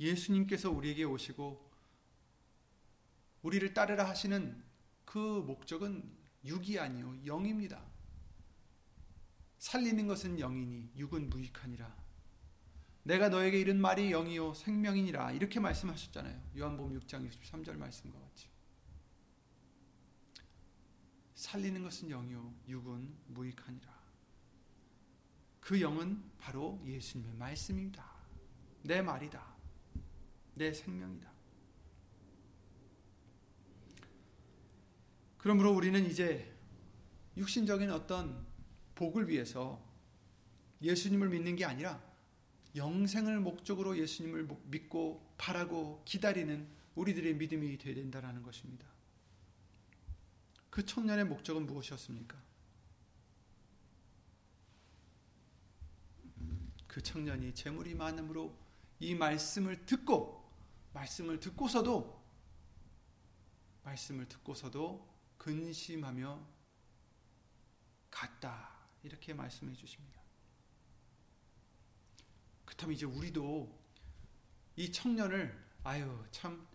[0.00, 1.70] 예수님께서 우리에게 오시고
[3.42, 4.60] 우리를 따르라 하시는
[5.04, 6.02] 그 목적은
[6.44, 7.80] 육이 아니요 영입니다.
[9.58, 11.96] 살리는 것은 영이니 육은 무익하니라.
[13.04, 16.42] 내가 너에게 이른 말이 영이요 생명이니라 이렇게 말씀하셨잖아요.
[16.58, 18.51] 요한복음 6장 63절 말씀과 같이.
[21.42, 23.92] 살리는 것은 영이요 육은 무익하니라.
[25.60, 28.08] 그 영은 바로 예수님의 말씀입니다.
[28.82, 29.44] 내 말이다.
[30.54, 31.32] 내 생명이다.
[35.36, 36.54] 그러므로 우리는 이제
[37.36, 38.46] 육신적인 어떤
[38.94, 39.84] 복을 위해서
[40.80, 42.00] 예수님을 믿는 게 아니라
[42.76, 48.91] 영생을 목적으로 예수님을 믿고 바라고 기다리는 우리들의 믿음이 되어야 된다는 것입니다.
[50.72, 52.34] 그 청년의 목적은 무엇이었습니까?
[56.88, 58.58] 그 청년이 재물이 많음으로
[58.98, 60.50] 이 말씀을 듣고
[60.94, 62.24] 말씀을 듣고서도
[63.84, 66.40] 말씀을 듣고서도 근심하며
[68.10, 70.22] 갔다 이렇게 말씀해 주십니다.
[72.64, 73.78] 그렇다면 이제 우리도
[74.76, 75.54] 이 청년을
[75.84, 76.66] 아유 참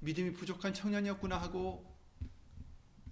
[0.00, 1.87] 믿음이 부족한 청년이었구나 하고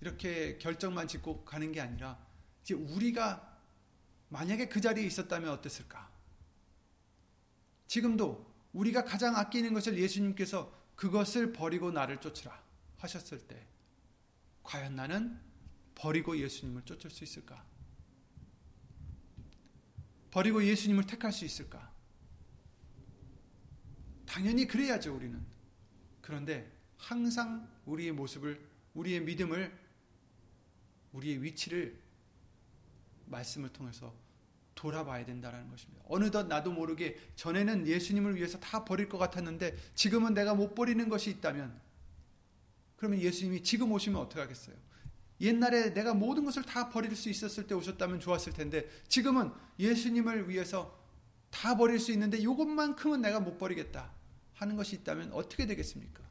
[0.01, 2.19] 이렇게 결정만 짓고 가는 게 아니라
[2.63, 3.57] 이제 우리가
[4.29, 6.11] 만약에 그 자리에 있었다면 어땠을까?
[7.87, 12.63] 지금도 우리가 가장 아끼는 것을 예수님께서 그것을 버리고 나를 쫓으라
[12.99, 13.67] 하셨을 때
[14.63, 15.41] 과연 나는
[15.95, 17.65] 버리고 예수님을 쫓을 수 있을까?
[20.31, 21.95] 버리고 예수님을 택할 수 있을까?
[24.27, 25.41] 당연히 그래야죠, 우리는.
[26.21, 29.86] 그런데 항상 우리의 모습을, 우리의 믿음을
[31.17, 31.99] 우리의 위치를
[33.27, 34.15] 말씀을 통해서
[34.75, 36.03] 돌아봐야 된다는 것입니다.
[36.07, 41.31] 어느덧 나도 모르게 전에는 예수님을 위해서 다 버릴 것 같았는데 지금은 내가 못 버리는 것이
[41.31, 41.81] 있다면
[42.97, 44.77] 그러면 예수님이 지금 오시면 어떻게 하겠어요?
[45.41, 50.99] 옛날에 내가 모든 것을 다 버릴 수 있었을 때 오셨다면 좋았을 텐데 지금은 예수님을 위해서
[51.51, 54.13] 다 버릴 수 있는데 이것만큼은 내가 못 버리겠다
[54.55, 56.25] 하는 것이 있다면 어떻게 되겠습니까?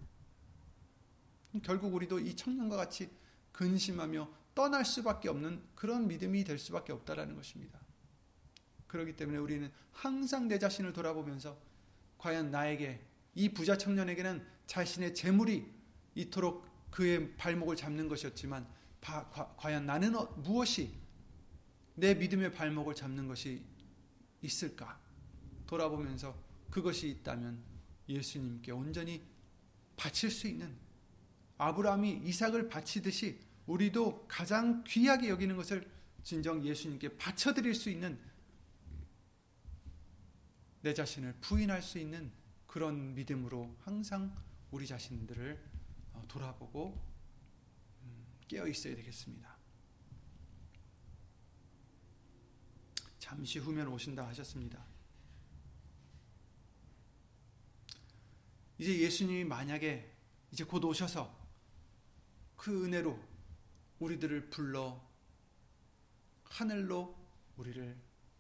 [1.64, 3.10] 결국 우리도 이 청년과 같이
[3.52, 7.80] 근심하며 떠날 수밖에 없는 그런 믿음이 될 수밖에 없다라는 것입니다.
[8.88, 11.58] 그렇기 때문에 우리는 항상 내 자신을 돌아보면서
[12.18, 15.70] 과연 나에게 이 부자 청년에게는 자신의 재물이
[16.16, 18.66] 이토록 그의 발목을 잡는 것이었지만
[19.02, 20.98] 바, 과, 과연 나는 어, 무엇이
[21.94, 23.62] 내 믿음의 발목을 잡는 것이
[24.42, 25.00] 있을까?
[25.68, 26.36] 돌아보면서
[26.70, 27.62] 그것이 있다면
[28.08, 29.22] 예수님께 온전히
[29.98, 30.76] 바칠 수 있는
[31.58, 35.90] 아브라함이 이삭을 바치듯이 우리도 가장 귀하게 여기는 것을
[36.24, 38.20] 진정 예수님께 바쳐드릴 수 있는
[40.82, 42.32] 내 자신을 부인할 수 있는
[42.68, 44.36] 그런 믿음으로 항상
[44.70, 45.60] 우리 자신들을
[46.14, 47.02] 어, 돌아보고
[48.04, 49.56] 음, 깨어 있어야 되겠습니다.
[53.18, 54.86] 잠시 후면 오신다 하셨습니다.
[58.78, 60.14] 이제 예수님이 만약에
[60.52, 61.36] 이제 곧 오셔서
[62.56, 63.18] 그 은혜로
[64.06, 65.02] 우리들을 불러
[66.44, 67.18] 하늘로
[67.58, 67.98] 우리를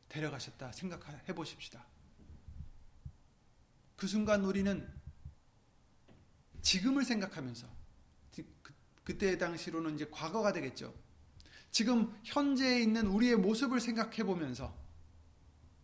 [0.09, 1.85] 데려가셨다 생각해 보십시다.
[3.95, 4.87] 그 순간 우리는
[6.61, 7.67] 지금을 생각하면서
[9.03, 10.93] 그, 때 당시로는 이제 과거가 되겠죠.
[11.71, 14.75] 지금 현재에 있는 우리의 모습을 생각해 보면서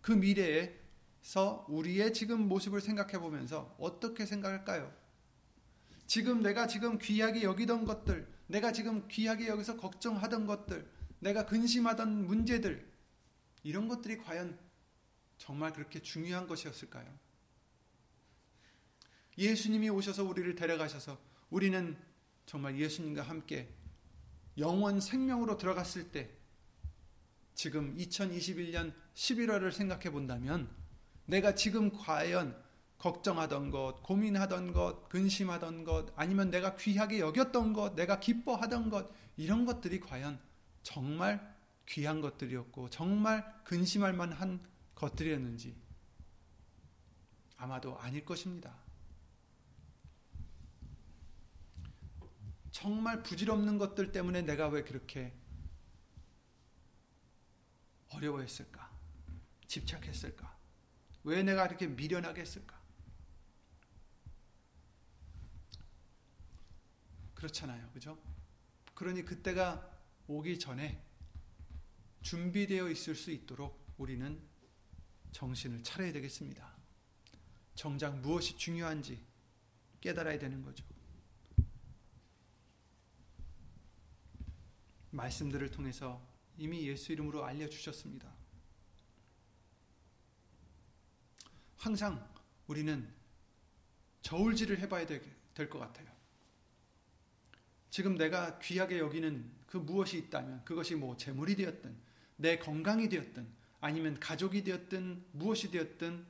[0.02, 4.91] 그 미래에서 우리의 지금 모습을 생각해 보면서 어떻게 생각할까요?
[6.08, 10.85] 지금 내가 지금 귀하게 여기던 것들, 내가 지금 귀하게 여기서 걱정하던 것들,
[11.19, 12.85] 내가 근심하던 문제들,
[13.63, 14.59] 이런 것들이 과연
[15.37, 17.07] 정말 그렇게 중요한 것이었을까요?
[19.37, 21.17] 예수님이 오셔서 우리를 데려가셔서
[21.49, 21.97] 우리는
[22.45, 23.73] 정말 예수님과 함께
[24.57, 26.29] 영원 생명으로 들어갔을 때
[27.55, 30.69] 지금 2021년 11월을 생각해 본다면
[31.25, 32.61] 내가 지금 과연
[33.01, 39.65] 걱정하던 것, 고민하던 것, 근심하던 것, 아니면 내가 귀하게 여겼던 것, 내가 기뻐하던 것, 이런
[39.65, 40.39] 것들이 과연
[40.83, 45.75] 정말 귀한 것들이었고, 정말 근심할 만한 것들이었는지
[47.57, 48.75] 아마도 아닐 것입니다.
[52.69, 55.33] 정말 부질없는 것들 때문에 내가 왜 그렇게
[58.09, 58.91] 어려워했을까?
[59.67, 60.55] 집착했을까?
[61.23, 62.81] 왜 내가 이렇게 미련하게 했을까?
[67.41, 67.89] 그렇잖아요.
[67.91, 68.21] 그죠?
[68.93, 69.89] 그러니 그때가
[70.27, 71.04] 오기 전에
[72.21, 74.39] 준비되어 있을 수 있도록 우리는
[75.32, 76.71] 정신을 차려야 되겠습니다.
[77.73, 79.25] 정작 무엇이 중요한지
[80.01, 80.86] 깨달아야 되는 거죠.
[85.10, 86.21] 말씀들을 통해서
[86.60, 88.32] 이미 예수 이름으로 알려주셨습니다.
[91.77, 92.32] 항상
[92.67, 93.12] 우리는
[94.21, 96.20] 저울질을 해봐야 될 것 같아요.
[97.91, 101.95] 지금 내가 귀하게 여기는 그 무엇이 있다면 그것이 뭐 재물이 되었든
[102.38, 103.47] 내 건강이 되었든
[103.80, 106.25] 아니면 가족이 되었든 무엇이 되었든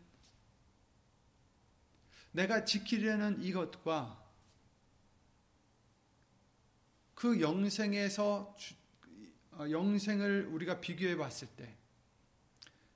[2.34, 4.22] 내가 지키려는 이것과
[7.14, 8.56] 그 영생에서
[9.52, 11.78] 어, 영생을 우리가 비교해 봤을 때,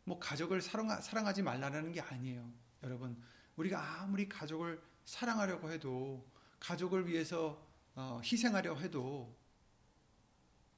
[0.03, 2.49] 뭐 가족을 사랑, 사랑하지 말라는 게 아니에요.
[2.83, 3.21] 여러분,
[3.57, 6.25] 우리가 아무리 가족을 사랑하려고 해도,
[6.59, 7.64] 가족을 위해서 어,
[7.97, 9.35] 희생하려 해도,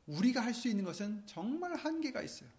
[0.06, 2.49] 우리가 할 수 있는 것은 정말 한계가 있어요.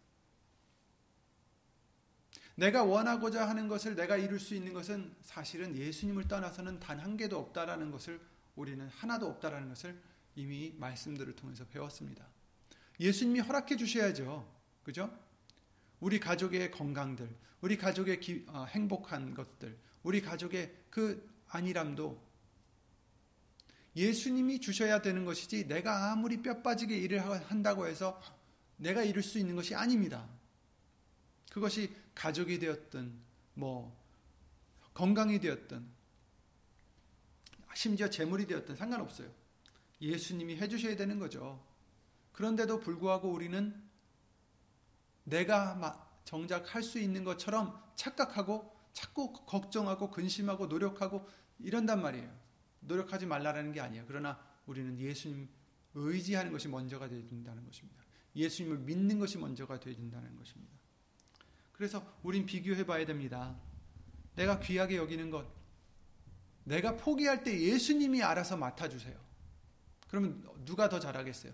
[2.56, 7.38] 내가 원하고자 하는 것을 내가 이룰 수 있는 것은 사실은 예수님을 떠나서는 단 한 개도
[7.38, 8.20] 없다라는 것을
[8.56, 10.00] 우리는 하나도 없다라는 것을
[10.34, 12.26] 이미 말씀들을 통해서 배웠습니다.
[12.98, 14.52] 예수님이 허락해 주셔야죠.
[14.82, 15.16] 그죠?
[16.00, 17.28] 우리 가족의 건강들,
[17.60, 22.27] 우리 가족의 기, 어, 행복한 것들, 우리 가족의 그 안일함도
[23.98, 27.20] 예수님이 주셔야 되는 것이지 내가 아무리 뼈 빠지게 일을
[27.50, 28.20] 한다고 해서
[28.76, 30.28] 내가 이룰 수 있는 것이 아닙니다.
[31.50, 33.12] 그것이 가족이 되었든
[33.54, 33.96] 뭐
[34.94, 35.84] 건강이 되었든
[37.74, 39.28] 심지어 재물이 되었든 상관없어요.
[40.00, 41.60] 예수님이 해주셔야 되는 거죠.
[42.32, 43.74] 그런데도 불구하고 우리는
[45.24, 51.28] 내가 정작 할 수 있는 것처럼 착각하고 자꾸 걱정하고 근심하고 노력하고
[51.58, 52.47] 이런단 말이에요.
[52.88, 54.04] 노력하지 말라라는 게 아니에요.
[54.08, 55.48] 그러나 우리는 예수님
[55.94, 58.02] 의지하는 것이 먼저가 되어야 된다는 것입니다.
[58.34, 60.76] 예수님을 믿는 것이 먼저가 되어야 된다는 것입니다.
[61.72, 63.56] 그래서 우린 비교해 봐야 됩니다.
[64.34, 65.46] 내가 귀하게 여기는 것,
[66.64, 69.18] 내가 포기할 때 예수님이 알아서 맡아주세요.
[70.08, 71.52] 그러면 누가 더 잘하겠어요?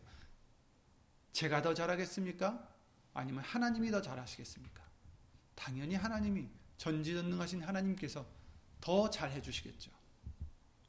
[1.33, 2.69] 제가 더 잘하겠습니까?
[3.13, 4.83] 아니면 하나님이 더 잘하시겠습니까?
[5.55, 8.27] 당연히 하나님이 전지전능하신 하나님께서
[8.81, 9.91] 더 잘 해 주시겠죠.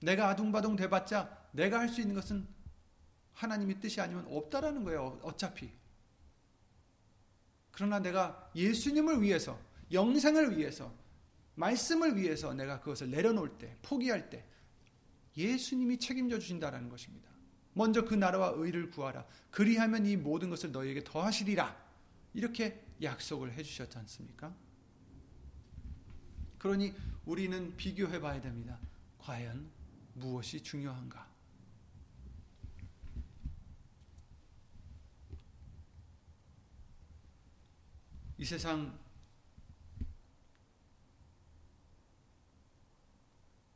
[0.06, 2.48] 내가 아둥바둥 대봤자 내가 할 수 있는 것은
[3.34, 5.20] 하나님의 뜻이 아니면 없다라는 거예요.
[5.24, 5.72] 어차피.
[7.72, 9.60] 그러나 내가 예수님을 위해서,
[9.92, 10.94] 영생을 위해서,
[11.56, 14.46] 말씀을 위해서 내가 그것을 내려놓을 때, 포기할 때,
[15.36, 17.30] 예수님이 책임져 주신다라는 것입니다.
[17.74, 19.26] 먼저 그 나라와 의를 구하라.
[19.52, 21.76] 그리하면 이 모든 것을 너희에게 더하시리라.
[22.34, 24.56] 이렇게 약속을 해 주셨지 않습니까?
[26.58, 26.94] 그러니
[27.26, 28.80] 우리는 비교해 봐야 됩니다.
[29.18, 29.70] 과연
[30.16, 31.30] 무엇이 중요한가?
[38.38, 38.98] 이 세상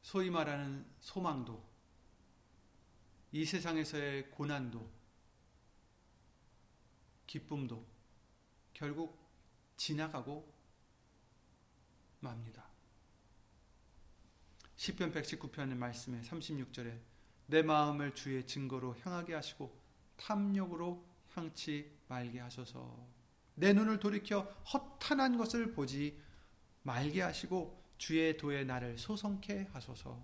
[0.02, 1.64] 소위 말하는 소망도
[3.32, 4.90] 이 세상에서의 고난도
[7.28, 7.86] 기쁨도
[8.74, 9.20] 결국
[9.78, 10.52] 지나가고
[12.22, 12.79] 맙니다.
[14.80, 16.98] 시편 119편의 말씀에 36절에
[17.48, 19.78] 내 마음을 주의 증거로 향하게 하시고
[20.16, 23.06] 탐욕으로 향치 말게 하소서.
[23.56, 26.18] 내 눈을 돌이켜 허탄한 것을 보지
[26.84, 30.18] 말게 하시고 주의 도에 나를 소성케 하소서.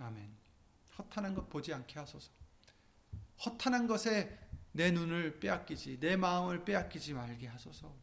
[0.00, 0.28] 아멘.
[0.98, 2.32] 허탄한 것 보지 않게 하소서.
[3.44, 4.40] 허탄한 것에
[4.72, 7.94] 내 눈을 빼앗기지, 내 마음을 빼앗기지 말게 하소서.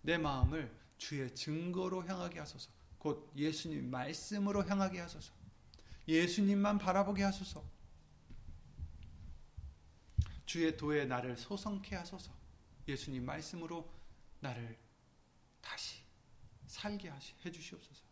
[0.00, 2.75] 내 마음을 주의 증거로 향하게 하소서.
[3.06, 5.32] 곧 예수님 말씀으로 향하게 하소서.
[6.08, 7.64] 예수님만 바라보게 하소서.
[10.44, 12.32] 주의 도에 나를 소성케 하소서.
[12.88, 13.88] 예수님 말씀으로
[14.40, 14.76] 나를
[15.60, 16.00] 다시
[16.66, 17.12] 살게
[17.44, 18.02] 해 주시옵소서.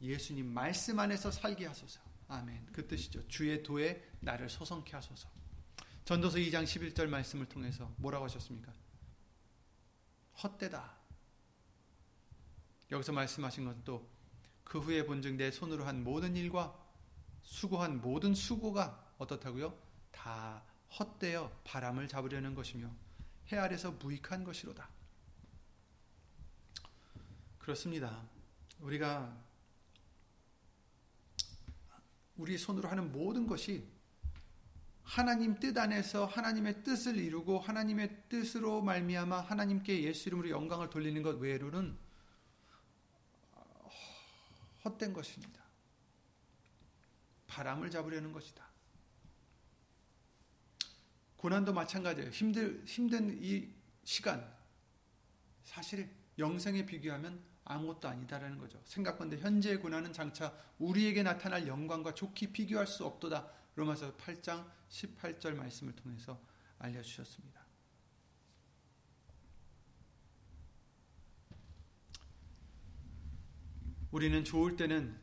[0.00, 2.00] 예수님 말씀 안에서 살게 하소서.
[2.26, 2.72] 아멘.
[2.72, 3.28] 그 뜻이죠.
[3.28, 5.30] 주의 도에 나를 소성케 하소서.
[6.04, 8.74] 전도서 2장 11절 말씀을 통해서 뭐라고 하셨습니까?
[10.42, 10.99] 헛되다.
[12.90, 14.08] 여기서 말씀하신 것도
[14.64, 16.76] 그 후에 본즉 내 손으로 한 모든 일과
[17.42, 19.76] 수고한 모든 수고가 어떻다고요?
[20.10, 20.62] 다
[20.98, 22.90] 헛되어 바람을 잡으려는 것이며
[23.52, 24.88] 해 아래서 무익한 것이로다.
[27.58, 28.22] 그렇습니다.
[28.80, 29.36] 우리가
[32.36, 33.86] 우리 손으로 하는 모든 것이
[35.02, 41.38] 하나님 뜻 안에서 하나님의 뜻을 이루고 하나님의 뜻으로 말미암아 하나님께 예수 이름으로 영광을 돌리는 것
[41.40, 41.98] 외로는
[44.84, 45.60] 헛된 것입니다.
[47.46, 48.68] 바람을 잡으려는 것이다.
[51.36, 52.30] 고난도 마찬가지예요.
[52.30, 53.72] 힘들, 힘든 이
[54.04, 54.46] 시간.
[55.62, 58.80] 사실 영생에 비교하면 아무것도 아니다라는 거죠.
[58.84, 63.50] 생각건데 현재의 고난은 장차 우리에게 나타날 영광과 좋게 비교할 수 없도다.
[63.76, 66.40] 로마서 8장 18절 말씀을 통해서
[66.78, 67.59] 알려주셨습니다.
[74.10, 75.16] 우리는 좋을 때는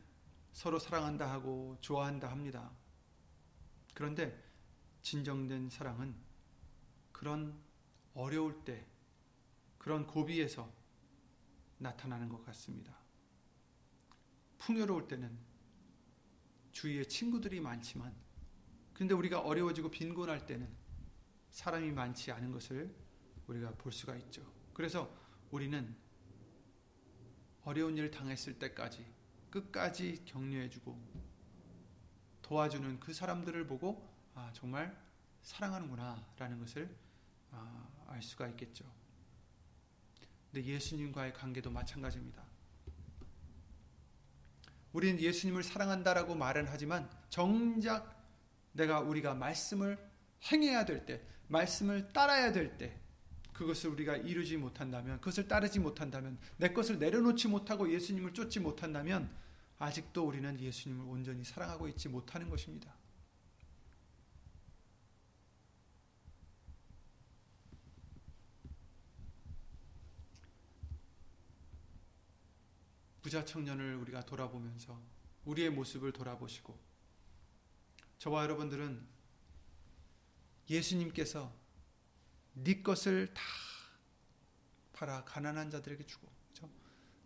[0.52, 2.70] 서로 사랑한다 하고 좋아한다 합니다.
[3.94, 4.42] 그런데
[5.02, 6.14] 진정된 사랑은
[7.12, 7.58] 그런
[8.14, 8.86] 어려울 때,
[9.76, 10.72] 그런 고비에서
[11.78, 12.96] 나타나는 것 같습니다.
[14.58, 15.38] 풍요로울 때는
[16.72, 18.14] 주위에 친구들이 많지만,
[18.94, 20.68] 근데 우리가 어려워지고 빈곤할 때는
[21.50, 22.94] 사람이 많지 않은 것을
[23.46, 24.42] 우리가 볼 수가 있죠.
[24.72, 25.14] 그래서
[25.50, 25.96] 우리는
[27.68, 29.04] 어려운 일을 당했을 때까지
[29.50, 30.98] 끝까지 격려해주고
[32.40, 34.98] 도와주는 그 사람들을 보고 아, 정말
[35.42, 36.88] 사랑하는구나라는 것을
[37.50, 38.90] 아, 알 수가 있겠죠.
[40.50, 42.42] 근데 예수님과의 관계도 마찬가지입니다.
[44.94, 48.16] 우리는 예수님을 사랑한다라고 말은 하지만 정작
[48.72, 49.98] 내가 우리가 말씀을
[50.50, 52.98] 행해야 될 때, 말씀을 따라야 될 때,
[53.58, 59.28] 그것을 우리가 이루지 못한다면, 그것을 따르지 못한다면, 내 것을 내려놓지 못하고 예수님을 쫓지 못한다면,
[59.80, 62.94] 아직도 우리는 예수님을 온전히 사랑하고 있지 못하는 것입니다.
[73.22, 75.02] 부자 청년을 우리가 돌아보면서
[75.44, 76.78] 우리의 모습을 돌아보시고
[78.18, 79.04] 저와 여러분들은
[80.70, 81.52] 예수님께서
[82.64, 83.42] 네 것을 다
[84.92, 86.70] 팔아 가난한 자들에게 주고 그렇죠?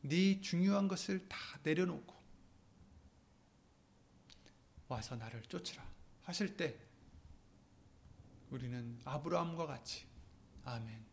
[0.02, 2.14] 네 중요한 것을 다 내려놓고
[4.88, 5.86] 와서 나를 쫓으라
[6.22, 6.78] 하실 때
[8.50, 10.06] 우리는 아브라함과 같이
[10.64, 11.12] 아멘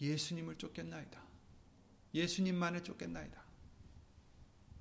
[0.00, 1.22] 예수님을 쫓겠나이다.
[2.14, 3.44] 예수님만을 쫓겠나이다.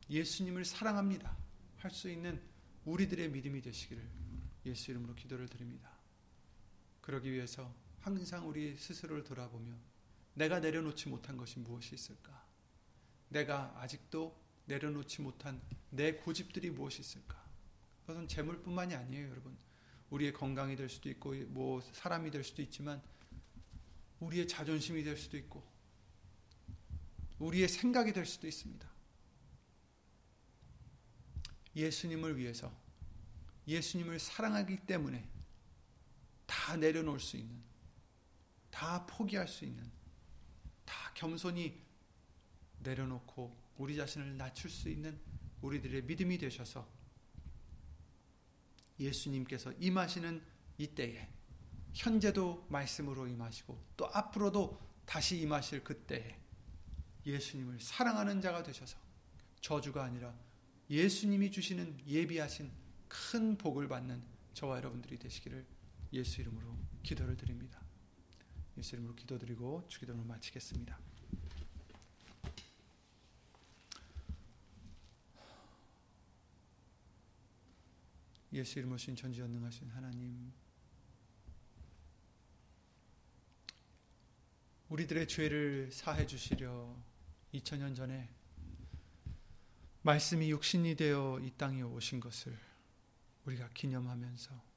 [0.10, 1.36] 예수님을 사랑합니다.
[1.78, 2.42] 할 수 있는
[2.86, 4.10] 우리들의 믿음이 되시기를
[4.66, 5.97] 예수 이름으로 기도를 드립니다.
[7.08, 9.74] 그러기 위해서 항상 우리 스스로를 돌아보며
[10.34, 12.46] 내가 내려놓지 못한 것이 무엇이 있을까?
[13.30, 17.42] 내가 아직도 내려놓지 못한 내 고집들이 무엇이 있을까?
[18.02, 19.58] 그것은 재물뿐만이 아니에요, 여러분.
[20.10, 23.02] 우리의 건강이 될 수도 있고, 뭐 사람이 될 수도 있지만,
[24.20, 25.66] 우리의 자존심이 될 수도 있고,
[27.40, 28.86] 우리의 생각이 될 수도 있습니다.
[31.74, 32.70] 예수님을 위해서,
[33.66, 35.37] 예수님을 사랑하기 때문에
[36.48, 37.62] 다 내려놓을 수 있는,
[38.72, 39.92] 다 포기할 수 있는,
[40.86, 41.80] 다 겸손히
[42.80, 45.20] 내려놓고 우리 자신을 낮출 수 있는
[45.62, 46.88] 우리들의 믿음이 되셔서
[49.00, 50.42] 예수님께서 임하시는
[50.78, 51.30] 이때에
[51.94, 56.40] 현재도 말씀으로 임하시고 또 앞으로도 다시 임하실 그때에
[57.26, 58.98] 예수님을 사랑하는 자가 되셔서
[59.62, 60.34] 저주가 아니라
[60.90, 62.72] 예수님이 주시는 예비하신
[63.08, 64.24] 큰 복을 받는
[64.54, 65.66] 저와 여러분들이 되시기를
[66.14, 67.82] 예수 이름으로 기도를 드립니다.
[68.78, 71.00] 예수 이름으로 기도드리고 주기도를 마치겠습니다.
[78.54, 80.54] 예수 이름으로 신 전지전능하신 하나님
[84.90, 86.96] 우리들의 죄를 사해 주시려
[87.54, 88.30] 2000년 전에
[90.02, 92.58] 말씀이 육신이 되어 이 땅에 오신 것을
[93.46, 94.77] 우리가 기념하면서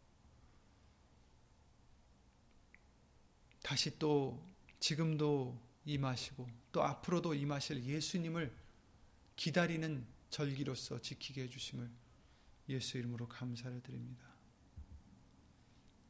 [3.63, 4.43] 다시 또
[4.79, 8.53] 지금도 임하시고 또 앞으로도 임하실 예수님을
[9.37, 11.91] 기다리는 절기로서 지키게 해주심을
[12.69, 14.25] 예수 이름으로 감사를 드립니다.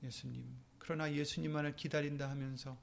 [0.02, 0.44] 예수님,
[0.78, 2.78] 그러나 예수님만을 기다린다 하면서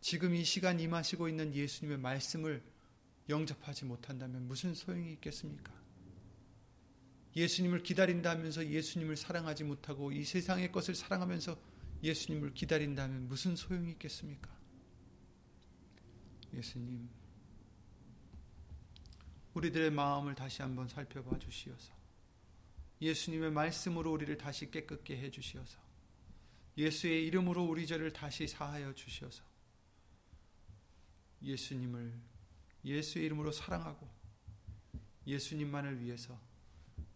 [0.00, 2.62] 지금 이 시간 임하시고 있는 예수님의 말씀을
[3.28, 5.72] 영접하지 못한다면 무슨 소용이 있겠습니까?
[7.36, 11.58] 예수님을 기다린다 하면서 예수님을 사랑하지 못하고 이 세상의 것을 사랑하면서
[12.02, 14.56] 예수님을 기다린다면 무슨 소용이 있겠습니까?
[16.54, 17.08] 예수님,
[19.54, 21.92] 우리들의 마음을 다시 한번 살펴봐 주시어서
[23.00, 25.78] 예수님의 말씀으로 우리를 다시 깨끗게 해 주시어서
[26.76, 29.42] 예수의 이름으로 우리 죄를 다시 사하여 주시어서
[31.42, 32.14] 예수님을
[32.84, 34.08] 예수의 이름으로 사랑하고
[35.26, 36.40] 예수님만을 위해서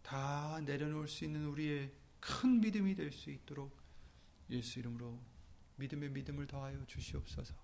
[0.01, 3.82] 다 내려놓을 수 있는 우리의 큰 믿음이 될 수 있도록
[4.53, 5.19] 예수 이름으로
[5.77, 7.55] 믿음의 믿음을 더하여 주시옵소서.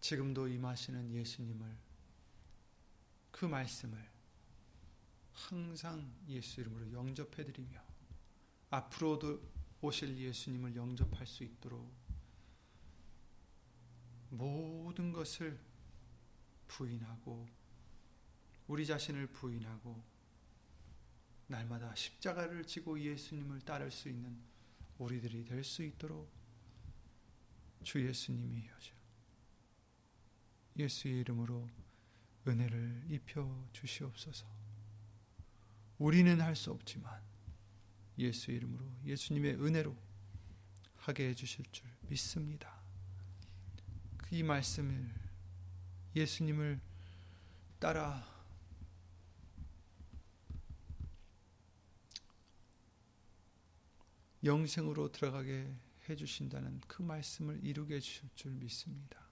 [0.00, 1.76] 지금도 임하시는 예수님을
[3.30, 4.10] 그 말씀을
[5.32, 7.80] 항상 예수 이름으로 영접해 드리며
[8.70, 9.40] 앞으로도
[9.80, 11.90] 오실 예수님을 영접할 수 있도록
[14.30, 15.58] 모든 것을
[16.68, 17.48] 부인하고
[18.68, 20.02] 우리 자신을 부인하고
[21.50, 24.38] 날마다 십자가를 지고 예수님을 따를 수 있는
[24.98, 26.30] 우리들이 될 수 있도록
[27.82, 28.94] 주 예수님이 여셔
[30.76, 31.68] 예수의 이름으로
[32.46, 34.46] 은혜를 입혀 주시옵소서.
[35.98, 37.20] 우리는 할 수 없지만
[38.18, 39.94] 예수 이름으로 예수님의 은혜로
[40.98, 42.80] 하게 해 주실 줄 믿습니다.
[44.18, 45.12] 그이 말씀을
[46.14, 46.80] 예수님을
[47.78, 48.39] 따라
[54.44, 55.72] 영생으로 들어가게
[56.08, 59.28] 해 주신다는 그 말씀을 이루게 해 주실 줄 믿습니다.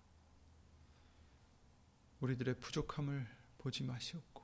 [2.21, 3.27] 우리들의 부족함을
[3.59, 4.43] 보지 마시옵고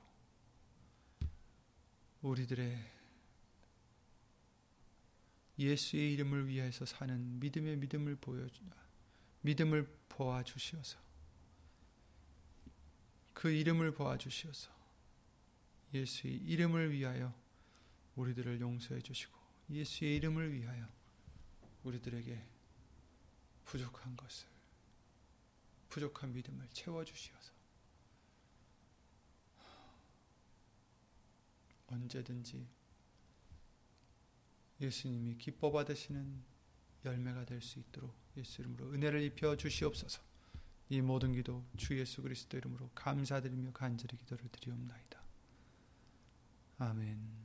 [2.21, 2.91] 우리들의
[5.59, 8.61] 예수의 이름을 위해서 사는 믿음의 믿음을 보여주
[9.41, 10.97] 믿음을 보아 주시어서
[13.33, 14.71] 그 이름을 보아 주시어서
[15.93, 17.33] 예수의 이름을 위하여
[18.15, 20.87] 우리들을 용서해 주시고 예수의 이름을 위하여
[21.83, 22.43] 우리들에게
[23.65, 24.47] 부족한 것을
[25.89, 27.53] 부족한 믿음을 채워 주시어서
[31.87, 32.67] 언제든지
[34.81, 36.43] 예수님이 기뻐 받으시는
[37.05, 40.21] 열매가 될 수 있도록 예수 이름으로 은혜를 입혀 주시옵소서.
[40.89, 45.19] 이 모든 기도 주 예수 그리스도 이름으로 감사드리며 간절히 기도를 드리옵나이다.
[46.79, 47.44] 아멘.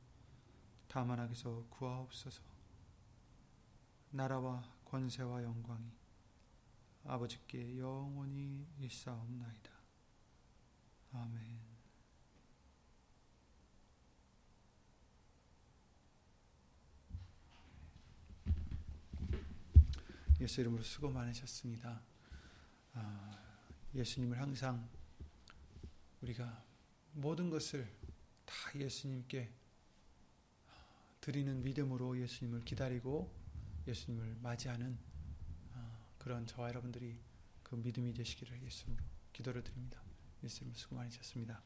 [0.93, 2.41] 다만 악에서 구하옵소서
[4.09, 5.89] 나라와 권세와 영광이
[7.05, 9.71] 아버지께 영원히 있사옵나이다.
[11.13, 11.61] 아멘.
[20.41, 22.01] 예수 이름으로 수고 많으셨습니다.
[22.95, 23.39] 아,
[23.95, 24.89] 예수님을 항상
[26.21, 26.65] 우리가
[27.13, 27.89] 모든 것을
[28.45, 29.60] 다 예수님께
[31.21, 33.31] 드리는 믿음으로 예수님을 기다리고
[33.87, 34.97] 예수님을 맞이하는
[35.73, 37.19] 아, 그런 저와 여러분들이
[37.61, 40.01] 그 믿음이 되시기를 예수님으로 기도를 드립니다.
[40.43, 41.61] 예수님 수고 많으셨습니다.